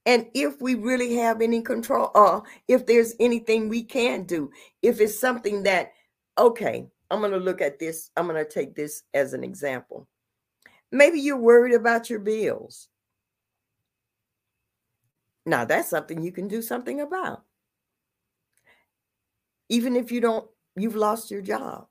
And 0.05 0.27
if 0.35 0.61
we 0.61 0.75
really 0.75 1.15
have 1.17 1.41
any 1.41 1.63
control, 1.63 2.11
or 2.15 2.43
if 2.67 2.87
there's 2.87 3.15
anything 3.21 3.69
we 3.69 3.85
can 3.85 4.25
do, 4.25 4.51
if 4.83 5.01
it's 5.01 5.19
something 5.19 5.63
that, 5.63 5.93
okay, 6.37 6.87
I'm 7.11 7.21
going 7.21 7.33
to 7.33 7.39
look 7.39 7.61
at 7.61 7.79
this, 7.79 8.11
I'm 8.17 8.27
going 8.27 8.45
to 8.45 8.51
take 8.51 8.75
this 8.75 9.03
as 9.15 9.33
an 9.33 9.45
example. 9.45 10.09
Maybe 10.91 11.21
you're 11.21 11.37
worried 11.37 11.75
about 11.75 12.09
your 12.09 12.19
bills. 12.19 12.89
Now, 15.45 15.65
that's 15.65 15.89
something 15.89 16.23
you 16.23 16.33
can 16.33 16.49
do 16.49 16.61
something 16.61 17.01
about. 17.01 17.43
Even 19.69 19.97
if 19.97 20.13
you 20.13 20.21
don't, 20.21 20.49
you've 20.77 20.97
lost 20.97 21.31
your 21.31 21.43
job. 21.43 21.87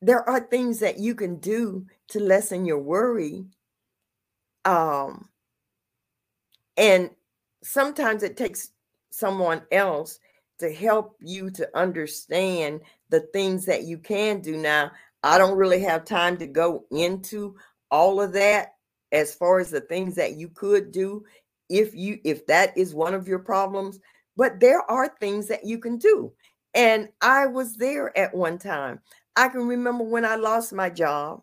There 0.00 0.28
are 0.28 0.40
things 0.40 0.80
that 0.80 0.98
you 0.98 1.14
can 1.14 1.36
do 1.36 1.86
to 2.08 2.20
lessen 2.20 2.64
your 2.64 2.78
worry. 2.78 3.46
Um, 4.64 5.28
and 6.76 7.10
sometimes 7.62 8.22
it 8.22 8.36
takes 8.36 8.72
someone 9.10 9.62
else 9.70 10.18
to 10.58 10.72
help 10.72 11.16
you 11.20 11.50
to 11.50 11.68
understand 11.76 12.80
the 13.10 13.20
things 13.32 13.64
that 13.66 13.84
you 13.84 13.98
can 13.98 14.40
do. 14.40 14.56
Now, 14.56 14.92
I 15.22 15.38
don't 15.38 15.56
really 15.56 15.80
have 15.80 16.04
time 16.04 16.36
to 16.38 16.46
go 16.46 16.84
into 16.90 17.56
all 17.90 18.20
of 18.20 18.32
that 18.32 18.74
as 19.12 19.34
far 19.34 19.60
as 19.60 19.70
the 19.70 19.80
things 19.80 20.14
that 20.16 20.36
you 20.36 20.48
could 20.48 20.90
do 20.90 21.24
if 21.68 21.94
you 21.94 22.18
if 22.24 22.46
that 22.46 22.76
is 22.76 22.94
one 22.94 23.14
of 23.14 23.28
your 23.28 23.38
problems, 23.38 23.98
but 24.36 24.60
there 24.60 24.82
are 24.90 25.08
things 25.20 25.48
that 25.48 25.64
you 25.64 25.78
can 25.78 25.96
do. 25.98 26.32
And 26.74 27.08
I 27.20 27.46
was 27.46 27.76
there 27.76 28.16
at 28.16 28.34
one 28.34 28.58
time. 28.58 29.00
I 29.36 29.48
can 29.48 29.66
remember 29.66 30.04
when 30.04 30.24
I 30.24 30.36
lost 30.36 30.72
my 30.72 30.90
job. 30.90 31.42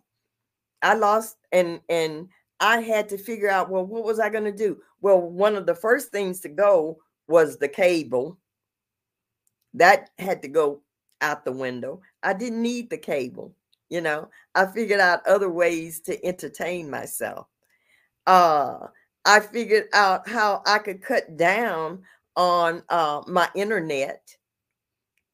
I 0.82 0.96
lost 0.96 1.38
and 1.52 1.80
and 1.90 2.30
I 2.60 2.82
had 2.82 3.10
to 3.10 3.18
figure 3.18 3.50
out 3.50 3.70
well 3.70 3.86
what 3.86 4.04
was 4.04 4.20
I 4.20 4.30
going 4.30 4.44
to 4.46 4.52
do? 4.52 4.80
Well, 5.02 5.22
one 5.22 5.56
of 5.56 5.66
the 5.66 5.76
first 5.76 6.12
things 6.12 6.42
to 6.42 6.50
go 6.50 7.00
was 7.28 7.58
the 7.58 7.70
cable. 7.70 8.38
That 9.76 10.10
had 10.18 10.42
to 10.42 10.48
go 10.48 10.82
out 11.22 11.46
the 11.46 11.52
window. 11.52 12.02
I 12.24 12.34
didn't 12.34 12.62
need 12.62 12.90
the 12.90 12.98
cable. 12.98 13.54
You 13.90 14.02
know, 14.02 14.30
I 14.56 14.66
figured 14.68 15.00
out 15.00 15.26
other 15.26 15.50
ways 15.50 16.00
to 16.02 16.24
entertain 16.26 16.90
myself. 16.90 17.48
Uh, 18.28 18.88
I 19.26 19.40
figured 19.40 19.88
out 19.94 20.28
how 20.30 20.62
I 20.66 20.78
could 20.80 21.02
cut 21.02 21.38
down 21.38 22.04
on 22.36 22.84
uh, 22.90 23.22
my 23.28 23.50
internet. 23.56 24.36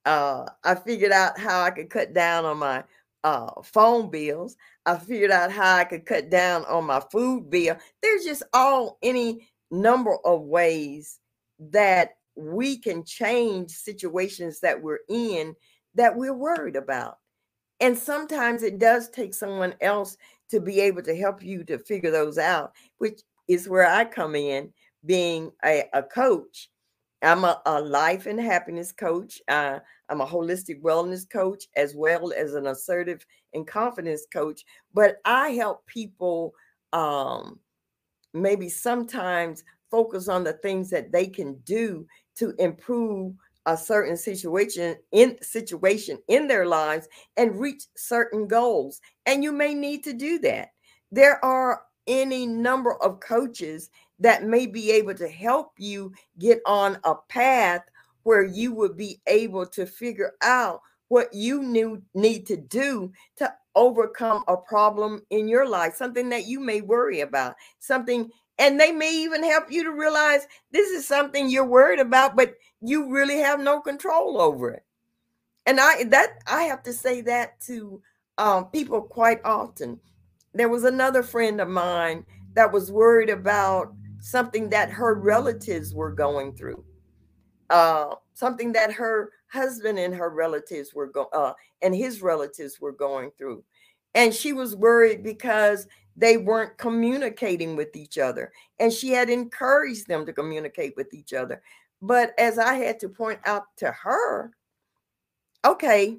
Uh, 0.05 0.45
I 0.63 0.75
figured 0.75 1.11
out 1.11 1.37
how 1.37 1.61
I 1.61 1.71
could 1.71 1.89
cut 1.89 2.13
down 2.13 2.45
on 2.45 2.57
my 2.57 2.83
uh, 3.23 3.61
phone 3.63 4.09
bills. 4.09 4.55
I 4.85 4.97
figured 4.97 5.31
out 5.31 5.51
how 5.51 5.77
I 5.77 5.83
could 5.83 6.05
cut 6.05 6.29
down 6.29 6.63
on 6.65 6.85
my 6.85 7.01
food 7.11 7.49
bill. 7.49 7.75
There's 8.01 8.23
just 8.23 8.43
all 8.53 8.97
any 9.01 9.49
number 9.71 10.15
of 10.25 10.41
ways 10.41 11.19
that 11.59 12.17
we 12.35 12.77
can 12.77 13.03
change 13.03 13.71
situations 13.71 14.59
that 14.59 14.81
we're 14.81 14.99
in 15.09 15.55
that 15.95 16.15
we're 16.15 16.33
worried 16.33 16.75
about. 16.75 17.17
And 17.79 17.97
sometimes 17.97 18.63
it 18.63 18.79
does 18.79 19.09
take 19.09 19.33
someone 19.33 19.75
else 19.81 20.17
to 20.49 20.59
be 20.59 20.79
able 20.79 21.01
to 21.03 21.15
help 21.15 21.43
you 21.43 21.63
to 21.65 21.79
figure 21.79 22.11
those 22.11 22.37
out, 22.37 22.73
which 22.99 23.21
is 23.47 23.67
where 23.67 23.87
I 23.87 24.05
come 24.05 24.35
in 24.35 24.71
being 25.05 25.51
a, 25.63 25.83
a 25.93 26.03
coach. 26.03 26.69
I'm 27.21 27.43
a, 27.43 27.61
a, 27.65 27.81
life 27.81 28.27
and 28.27 28.39
happiness 28.39 28.91
coach. 28.91 29.41
Uh, 29.47 29.79
I'm 30.09 30.21
a 30.21 30.25
holistic 30.25 30.81
wellness 30.81 31.29
coach 31.29 31.65
as 31.75 31.95
well 31.95 32.31
as 32.33 32.53
an 32.53 32.67
assertive 32.67 33.25
and 33.53 33.65
confidence 33.65 34.25
coach. 34.31 34.63
But 34.93 35.17
I 35.25 35.49
help 35.49 35.85
people 35.87 36.53
um, 36.93 37.59
maybe 38.33 38.69
sometimes 38.69 39.63
focus 39.89 40.27
on 40.27 40.43
the 40.43 40.53
things 40.53 40.89
that 40.91 41.11
they 41.11 41.27
can 41.27 41.55
do 41.65 42.05
to 42.37 42.53
improve 42.59 43.33
a 43.65 43.77
certain 43.77 44.17
situation 44.17 44.95
in 45.11 45.37
situation 45.41 46.19
in 46.27 46.47
their 46.47 46.65
lives 46.65 47.07
and 47.37 47.59
reach 47.59 47.83
certain 47.95 48.47
goals 48.47 49.01
and 49.25 49.43
you 49.43 49.51
may 49.51 49.73
need 49.73 50.03
to 50.03 50.13
do 50.13 50.39
that. 50.39 50.69
There 51.11 51.43
are 51.43 51.81
any 52.07 52.45
number 52.45 52.95
of 53.01 53.19
coaches 53.19 53.89
that 54.19 54.43
may 54.43 54.65
be 54.65 54.91
able 54.91 55.15
to 55.15 55.27
help 55.27 55.71
you 55.77 56.13
get 56.39 56.59
on 56.65 56.97
a 57.03 57.15
path 57.29 57.81
where 58.23 58.43
you 58.43 58.73
would 58.73 58.95
be 58.97 59.19
able 59.27 59.65
to 59.65 59.85
figure 59.85 60.33
out 60.41 60.81
what 61.09 61.33
you 61.33 61.61
new, 61.61 62.01
need 62.13 62.45
to 62.47 62.57
do 62.57 63.11
to 63.37 63.51
overcome 63.75 64.43
a 64.47 64.57
problem 64.57 65.21
in 65.29 65.47
your 65.47 65.67
life 65.67 65.95
something 65.95 66.29
that 66.29 66.45
you 66.45 66.59
may 66.59 66.81
worry 66.81 67.21
about 67.21 67.55
something 67.79 68.29
and 68.57 68.79
they 68.79 68.91
may 68.91 69.13
even 69.13 69.43
help 69.43 69.71
you 69.71 69.83
to 69.83 69.91
realize 69.91 70.47
this 70.71 70.89
is 70.89 71.07
something 71.07 71.49
you're 71.49 71.65
worried 71.65 71.99
about 71.99 72.35
but 72.35 72.55
you 72.81 73.09
really 73.09 73.37
have 73.37 73.59
no 73.59 73.81
control 73.81 74.39
over 74.39 74.71
it. 74.71 74.83
And 75.65 75.79
i 75.79 76.03
that 76.05 76.39
i 76.47 76.63
have 76.63 76.83
to 76.83 76.93
say 76.93 77.21
that 77.21 77.59
to 77.61 78.01
um, 78.37 78.65
people 78.65 79.01
quite 79.01 79.39
often. 79.43 79.99
There 80.53 80.69
was 80.69 80.83
another 80.83 81.23
friend 81.23 81.59
of 81.61 81.67
mine 81.67 82.25
that 82.53 82.71
was 82.71 82.91
worried 82.91 83.29
about 83.29 83.93
something 84.19 84.69
that 84.69 84.89
her 84.89 85.15
relatives 85.15 85.93
were 85.93 86.11
going 86.11 86.55
through. 86.55 86.83
Uh, 87.69 88.15
something 88.33 88.71
that 88.73 88.91
her 88.93 89.31
husband 89.47 89.97
and 89.97 90.13
her 90.13 90.29
relatives 90.29 90.93
were 90.93 91.07
going 91.07 91.27
uh, 91.33 91.53
and 91.81 91.95
his 91.95 92.21
relatives 92.21 92.79
were 92.79 92.91
going 92.91 93.31
through. 93.37 93.63
And 94.13 94.33
she 94.33 94.53
was 94.53 94.75
worried 94.75 95.23
because 95.23 95.87
they 96.15 96.37
weren't 96.37 96.77
communicating 96.77 97.75
with 97.75 97.95
each 97.95 98.17
other. 98.17 98.51
And 98.79 98.91
she 98.91 99.09
had 99.09 99.29
encouraged 99.29 100.07
them 100.07 100.25
to 100.25 100.33
communicate 100.33 100.95
with 100.95 101.13
each 101.13 101.33
other. 101.33 101.61
But 102.01 102.33
as 102.37 102.57
I 102.57 102.75
had 102.75 102.99
to 103.01 103.09
point 103.09 103.39
out 103.45 103.63
to 103.77 103.91
her, 103.91 104.51
okay, 105.65 106.17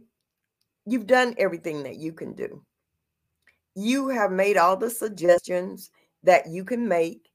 you've 0.84 1.06
done 1.06 1.34
everything 1.38 1.82
that 1.84 1.96
you 1.96 2.12
can 2.12 2.34
do. 2.34 2.62
You 3.74 4.08
have 4.08 4.32
made 4.32 4.56
all 4.56 4.76
the 4.76 4.90
suggestions 4.90 5.90
that 6.22 6.48
you 6.48 6.64
can 6.64 6.88
make, 6.88 7.30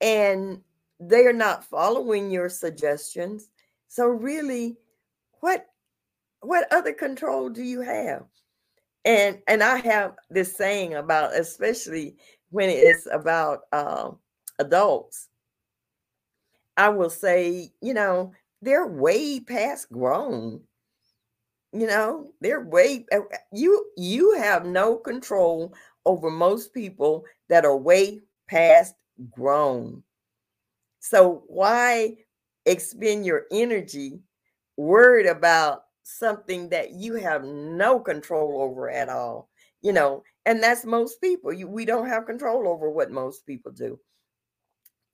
and 0.00 0.60
they 1.00 1.26
are 1.26 1.32
not 1.32 1.64
following 1.64 2.30
your 2.30 2.48
suggestions. 2.48 3.50
So 3.88 4.06
really, 4.06 4.76
what 5.40 5.66
what 6.42 6.72
other 6.72 6.92
control 6.92 7.50
do 7.50 7.62
you 7.62 7.80
have? 7.80 8.24
And 9.04 9.38
and 9.48 9.62
i 9.62 9.78
have 9.78 10.14
this 10.30 10.54
saying 10.56 10.94
about 10.94 11.34
especially 11.34 12.16
when 12.50 12.68
it's 12.68 13.06
about 13.10 13.60
um, 13.72 14.18
adults. 14.58 15.28
I 16.76 16.88
will 16.90 17.10
say 17.10 17.70
you 17.80 17.94
know 17.94 18.32
they're 18.62 18.86
way 18.86 19.40
past 19.40 19.90
grown. 19.90 20.60
You 21.72 21.86
know 21.86 22.32
they're 22.40 22.64
way 22.64 23.06
uh, 23.12 23.18
uh, 23.18 23.36
you 23.52 23.86
you 23.96 24.34
have 24.34 24.66
no 24.66 24.96
control 24.96 25.74
over 26.04 26.30
most 26.30 26.74
people 26.74 27.24
that 27.48 27.64
are 27.64 27.76
way 27.76 28.20
past 28.48 28.94
grown. 29.30 30.02
So 31.00 31.44
why 31.46 32.16
expend 32.66 33.24
your 33.24 33.44
energy 33.50 34.20
worried 34.76 35.26
about 35.26 35.84
something 36.02 36.68
that 36.68 36.92
you 36.92 37.14
have 37.14 37.44
no 37.44 38.00
control 38.00 38.60
over 38.62 38.90
at 38.90 39.08
all 39.08 39.48
you 39.82 39.92
know 39.92 40.22
and 40.46 40.62
that's 40.62 40.84
most 40.84 41.20
people 41.20 41.52
you, 41.52 41.68
we 41.68 41.84
don't 41.84 42.08
have 42.08 42.26
control 42.26 42.68
over 42.68 42.90
what 42.90 43.10
most 43.10 43.46
people 43.46 43.72
do. 43.72 43.98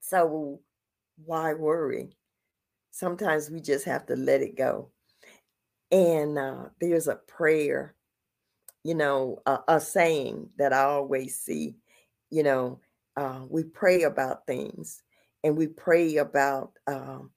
So 0.00 0.60
why 1.24 1.54
worry? 1.54 2.16
Sometimes 2.90 3.50
we 3.50 3.60
just 3.60 3.84
have 3.84 4.06
to 4.06 4.16
let 4.16 4.40
it 4.40 4.56
go. 4.56 4.90
And 5.90 6.38
uh, 6.38 6.66
there's 6.80 7.08
a 7.08 7.16
prayer 7.16 7.94
you 8.82 8.94
know 8.94 9.42
a, 9.46 9.58
a 9.66 9.80
saying 9.80 10.48
that 10.58 10.72
i 10.72 10.84
always 10.84 11.40
see 11.40 11.74
you 12.30 12.44
know 12.44 12.78
uh, 13.16 13.40
we 13.48 13.64
pray 13.64 14.02
about 14.04 14.46
things 14.46 15.02
and 15.42 15.56
we 15.56 15.66
pray 15.66 16.18
about 16.18 16.70
um, 16.86 17.30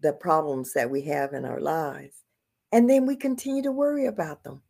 the 0.00 0.12
problems 0.14 0.72
that 0.72 0.88
we 0.88 1.02
have 1.02 1.34
in 1.34 1.44
our 1.44 1.60
lives 1.60 2.19
and 2.72 2.88
then 2.88 3.06
we 3.06 3.16
continue 3.16 3.62
to 3.62 3.72
worry 3.72 4.06
about 4.06 4.44
them. 4.44 4.62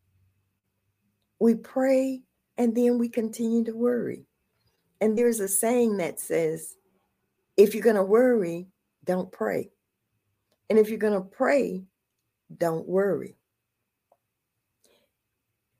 We 1.38 1.54
pray 1.54 2.22
and 2.56 2.74
then 2.74 2.98
we 2.98 3.08
continue 3.08 3.64
to 3.64 3.76
worry. 3.76 4.26
And 5.00 5.16
there's 5.16 5.40
a 5.40 5.48
saying 5.48 5.96
that 5.98 6.20
says, 6.20 6.76
if 7.56 7.74
you're 7.74 7.84
going 7.84 7.96
to 7.96 8.02
worry, 8.02 8.68
don't 9.04 9.30
pray. 9.32 9.70
And 10.68 10.78
if 10.78 10.88
you're 10.88 10.98
going 10.98 11.14
to 11.14 11.20
pray, 11.20 11.84
don't 12.56 12.86
worry. 12.86 13.36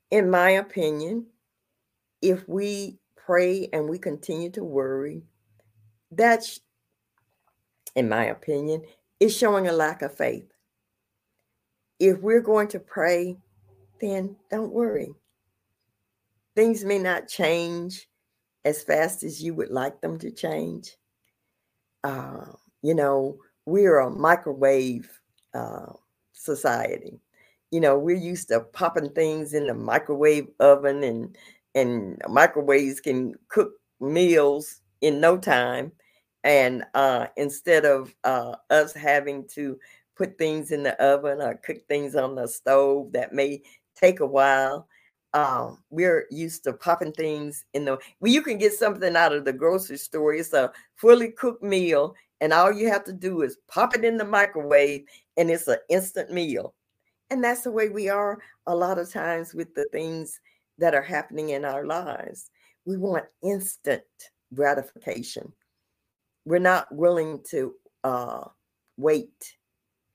In 0.09 0.29
my 0.29 0.51
opinion, 0.51 1.27
if 2.21 2.47
we 2.47 2.99
pray 3.15 3.69
and 3.71 3.89
we 3.89 3.97
continue 3.97 4.49
to 4.51 4.63
worry, 4.63 5.23
that's, 6.11 6.59
in 7.95 8.09
my 8.09 8.25
opinion, 8.25 8.83
is 9.19 9.35
showing 9.35 9.67
a 9.67 9.71
lack 9.71 10.01
of 10.01 10.15
faith 10.15 10.50
if 12.01 12.19
we're 12.19 12.41
going 12.41 12.67
to 12.69 12.79
pray, 12.79 13.37
then 14.01 14.35
don't 14.49 14.73
worry. 14.73 15.13
Things 16.55 16.83
may 16.83 16.97
not 16.97 17.27
change 17.27 18.09
as 18.65 18.83
fast 18.83 19.21
as 19.21 19.41
you 19.41 19.53
would 19.53 19.69
like 19.69 20.01
them 20.01 20.17
to 20.17 20.31
change. 20.31 20.97
Uh, 22.03 22.45
you 22.81 22.95
know, 22.95 23.37
we're 23.67 23.99
a 23.99 24.09
microwave 24.09 25.11
uh, 25.53 25.93
society. 26.33 27.19
You 27.69 27.79
know, 27.79 27.99
we're 27.99 28.17
used 28.17 28.47
to 28.47 28.61
popping 28.61 29.11
things 29.11 29.53
in 29.53 29.67
the 29.67 29.75
microwave 29.75 30.47
oven, 30.59 31.03
and 31.03 31.37
and 31.75 32.19
microwaves 32.27 32.99
can 32.99 33.35
cook 33.47 33.73
meals 33.99 34.81
in 35.01 35.21
no 35.21 35.37
time. 35.37 35.91
And 36.43 36.83
uh, 36.95 37.27
instead 37.37 37.85
of 37.85 38.15
uh, 38.23 38.55
us 38.71 38.91
having 38.93 39.47
to 39.49 39.77
put 40.15 40.37
things 40.37 40.71
in 40.71 40.83
the 40.83 41.01
oven 41.03 41.41
or 41.41 41.55
cook 41.55 41.77
things 41.87 42.15
on 42.15 42.35
the 42.35 42.47
stove 42.47 43.11
that 43.13 43.33
may 43.33 43.61
take 43.95 44.19
a 44.19 44.25
while. 44.25 44.87
Um, 45.33 45.83
we're 45.89 46.27
used 46.29 46.65
to 46.65 46.73
popping 46.73 47.13
things 47.13 47.63
in 47.73 47.85
the 47.85 47.97
well, 48.19 48.31
you 48.31 48.41
can 48.41 48.57
get 48.57 48.73
something 48.73 49.15
out 49.15 49.33
of 49.33 49.45
the 49.45 49.53
grocery 49.53 49.97
store. 49.97 50.33
It's 50.33 50.53
a 50.53 50.71
fully 50.95 51.31
cooked 51.31 51.63
meal, 51.63 52.15
and 52.41 52.51
all 52.51 52.71
you 52.71 52.89
have 52.89 53.05
to 53.05 53.13
do 53.13 53.41
is 53.41 53.57
pop 53.69 53.95
it 53.95 54.03
in 54.03 54.17
the 54.17 54.25
microwave, 54.25 55.05
and 55.37 55.49
it's 55.49 55.67
an 55.67 55.77
instant 55.89 56.31
meal. 56.31 56.73
And 57.29 57.41
that's 57.41 57.61
the 57.61 57.71
way 57.71 57.87
we 57.87 58.09
are 58.09 58.39
a 58.67 58.75
lot 58.75 58.99
of 58.99 59.09
times 59.09 59.53
with 59.53 59.73
the 59.73 59.85
things 59.93 60.41
that 60.79 60.93
are 60.93 61.01
happening 61.01 61.51
in 61.51 61.63
our 61.63 61.85
lives. 61.85 62.51
We 62.83 62.97
want 62.97 63.25
instant 63.41 64.03
gratification. 64.53 65.53
We're 66.45 66.59
not 66.59 66.93
willing 66.93 67.41
to 67.51 67.75
uh, 68.03 68.45
wait 68.97 69.55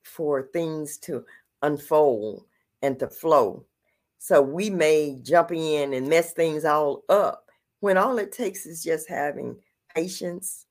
for 0.07 0.49
things 0.53 0.97
to 0.99 1.25
unfold 1.63 2.45
and 2.83 2.99
to 2.99 3.09
flow. 3.09 3.65
So 4.19 4.41
we 4.41 4.71
may 4.71 5.19
jump 5.23 5.53
in 5.53 5.93
and 5.95 6.09
mess 6.09 6.33
things 6.33 6.65
all 6.65 7.03
up 7.09 7.51
when 7.81 7.97
all 7.97 8.19
it 8.19 8.33
takes 8.33 8.67
is 8.67 8.83
just 8.83 9.09
having 9.09 9.57
patience 9.95 10.67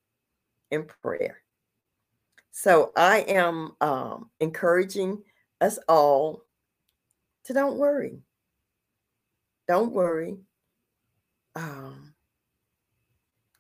and 0.72 0.88
prayer. 0.88 1.42
So 2.52 2.92
I 2.96 3.20
am 3.28 3.76
um, 3.82 4.30
encouraging 4.40 5.22
us 5.62 5.78
all 5.88 6.46
to 7.44 7.54
don't 7.54 7.78
worry. 7.78 8.22
Don't 9.68 9.92
worry. 9.92 10.38
Um, 11.56 12.14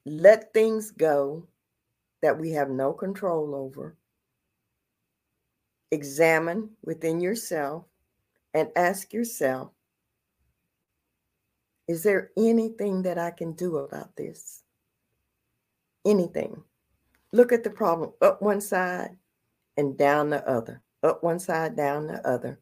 let 0.06 0.54
things 0.54 0.92
go 0.92 1.48
that 2.22 2.38
we 2.38 2.52
have 2.52 2.70
no 2.70 2.94
control 2.94 3.56
over. 3.56 3.98
Examine 5.92 6.70
within 6.84 7.20
yourself 7.20 7.86
and 8.54 8.70
ask 8.76 9.14
yourself 9.14 9.72
Is 11.88 12.04
there 12.04 12.32
anything 12.38 13.04
that 13.04 13.18
I 13.18 13.32
can 13.32 13.54
do 13.54 13.78
about 13.78 14.16
this? 14.16 14.64
Anything. 16.06 16.64
Look 17.32 17.52
at 17.52 17.64
the 17.64 17.70
problem 17.70 18.14
up 18.22 18.42
one 18.42 18.62
side 18.62 19.18
and 19.78 19.98
down 19.98 20.30
the 20.30 20.48
other, 20.48 20.82
up 21.04 21.24
one 21.24 21.40
side, 21.40 21.76
down 21.76 22.08
the 22.08 22.26
other. 22.28 22.60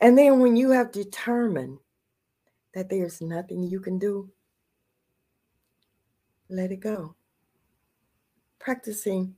And 0.00 0.16
then 0.16 0.40
when 0.40 0.56
you 0.56 0.70
have 0.70 0.92
determined 0.92 1.78
that 2.74 2.90
there's 2.90 3.20
nothing 3.20 3.62
you 3.62 3.80
can 3.80 3.98
do, 3.98 4.30
let 6.48 6.70
it 6.70 6.80
go. 6.80 7.14
Practicing, 8.58 9.34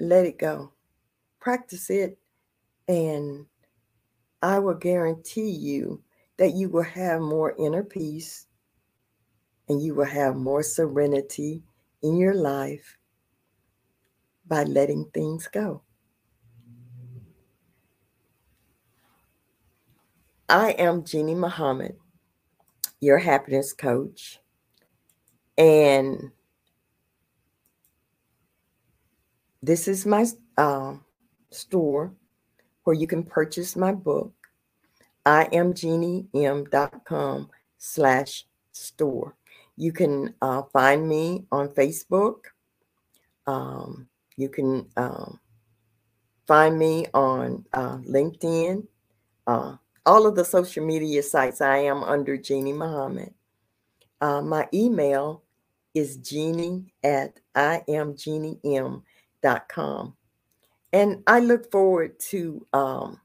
let 0.00 0.26
it 0.26 0.38
go. 0.38 0.72
Practice 1.48 1.88
it, 1.88 2.18
and 2.88 3.46
I 4.42 4.58
will 4.58 4.74
guarantee 4.74 5.48
you 5.48 6.02
that 6.36 6.50
you 6.52 6.68
will 6.68 6.82
have 6.82 7.22
more 7.22 7.54
inner 7.58 7.82
peace 7.82 8.46
and 9.66 9.82
you 9.82 9.94
will 9.94 10.04
have 10.04 10.36
more 10.36 10.62
serenity 10.62 11.62
in 12.02 12.18
your 12.18 12.34
life 12.34 12.98
by 14.46 14.64
letting 14.64 15.06
things 15.14 15.48
go. 15.48 15.80
I 20.50 20.72
am 20.72 21.02
Jeannie 21.02 21.34
Muhammad, 21.34 21.96
your 23.00 23.16
happiness 23.16 23.72
coach. 23.72 24.38
And 25.56 26.30
this 29.62 29.88
is 29.88 30.04
my 30.04 30.26
uh, 30.58 30.96
store 31.50 32.12
where 32.84 32.96
you 32.96 33.06
can 33.06 33.22
purchase 33.22 33.76
my 33.76 33.92
book. 33.92 34.32
I 35.26 35.44
am 35.52 35.74
jeannie.m.com 35.74 37.50
slash 37.76 38.46
store. 38.72 39.34
You 39.76 39.92
can 39.92 40.34
uh, 40.40 40.62
find 40.72 41.08
me 41.08 41.44
on 41.52 41.68
Facebook. 41.68 42.46
Um, 43.46 44.08
you 44.36 44.48
can 44.48 44.86
um, 44.96 45.38
find 46.46 46.78
me 46.78 47.06
on 47.12 47.66
uh, 47.72 47.98
LinkedIn. 47.98 48.86
Uh, 49.46 49.76
all 50.06 50.26
of 50.26 50.34
the 50.34 50.44
social 50.44 50.84
media 50.84 51.22
sites, 51.22 51.60
I 51.60 51.78
am 51.78 52.02
under 52.02 52.36
Jeannie 52.36 52.72
Muhammad. 52.72 53.32
Uh, 54.20 54.42
my 54.42 54.66
email 54.74 55.44
is 55.94 56.16
jeannie 56.16 56.92
at 57.04 57.38
imjeannie.m.com. 57.56 60.16
And 60.92 61.22
I 61.26 61.40
look 61.40 61.70
forward 61.70 62.18
to 62.30 62.66
um, 62.72 63.20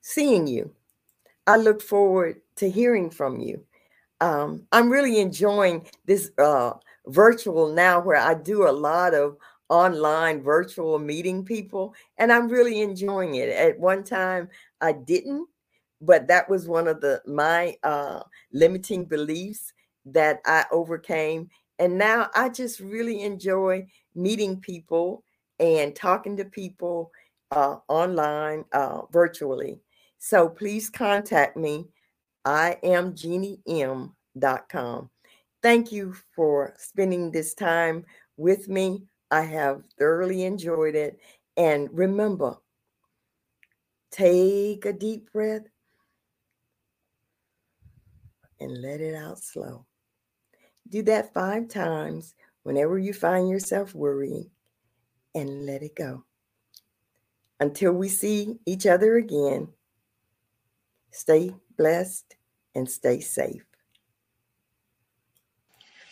seeing 0.00 0.46
you. 0.46 0.72
I 1.46 1.56
look 1.56 1.80
forward 1.80 2.40
to 2.56 2.70
hearing 2.70 3.10
from 3.10 3.40
you. 3.40 3.64
Um, 4.20 4.66
I'm 4.72 4.90
really 4.90 5.20
enjoying 5.20 5.86
this 6.04 6.32
uh, 6.38 6.72
virtual 7.06 7.72
now 7.72 8.00
where 8.00 8.16
I 8.20 8.34
do 8.34 8.68
a 8.68 8.72
lot 8.72 9.14
of 9.14 9.36
online 9.68 10.42
virtual 10.42 10.98
meeting 10.98 11.44
people, 11.44 11.94
and 12.16 12.32
I'm 12.32 12.48
really 12.48 12.80
enjoying 12.80 13.36
it. 13.36 13.50
At 13.50 13.78
one 13.78 14.02
time, 14.02 14.48
I 14.80 14.92
didn't 14.92 15.48
but 16.00 16.26
that 16.28 16.48
was 16.48 16.68
one 16.68 16.86
of 16.88 17.00
the 17.00 17.20
my 17.26 17.76
uh, 17.82 18.20
limiting 18.52 19.04
beliefs 19.04 19.72
that 20.06 20.40
I 20.46 20.64
overcame. 20.70 21.50
And 21.78 21.98
now 21.98 22.28
I 22.34 22.48
just 22.48 22.80
really 22.80 23.22
enjoy 23.22 23.86
meeting 24.14 24.60
people 24.60 25.24
and 25.60 25.94
talking 25.94 26.36
to 26.36 26.44
people 26.44 27.10
uh, 27.50 27.76
online, 27.88 28.64
uh, 28.72 29.02
virtually. 29.10 29.80
So 30.18 30.48
please 30.48 30.90
contact 30.90 31.56
me. 31.56 31.86
I 32.44 32.78
am 32.82 33.14
jeannie.m.com. 33.14 35.10
Thank 35.62 35.92
you 35.92 36.14
for 36.34 36.74
spending 36.78 37.30
this 37.30 37.54
time 37.54 38.04
with 38.36 38.68
me. 38.68 39.04
I 39.30 39.42
have 39.42 39.82
thoroughly 39.98 40.44
enjoyed 40.44 40.94
it. 40.94 41.20
And 41.56 41.88
remember, 41.92 42.56
take 44.10 44.84
a 44.84 44.92
deep 44.92 45.32
breath 45.32 45.66
and 48.60 48.80
let 48.80 49.00
it 49.00 49.14
out 49.14 49.38
slow. 49.38 49.86
Do 50.88 51.02
that 51.02 51.34
five 51.34 51.68
times 51.68 52.34
whenever 52.62 52.98
you 52.98 53.12
find 53.12 53.48
yourself 53.48 53.94
worrying 53.94 54.50
and 55.38 55.64
let 55.66 55.82
it 55.82 55.94
go. 55.94 56.24
Until 57.60 57.92
we 57.92 58.08
see 58.08 58.58
each 58.66 58.86
other 58.86 59.16
again, 59.16 59.68
stay 61.10 61.54
blessed 61.76 62.36
and 62.74 62.90
stay 62.90 63.20
safe. 63.20 63.64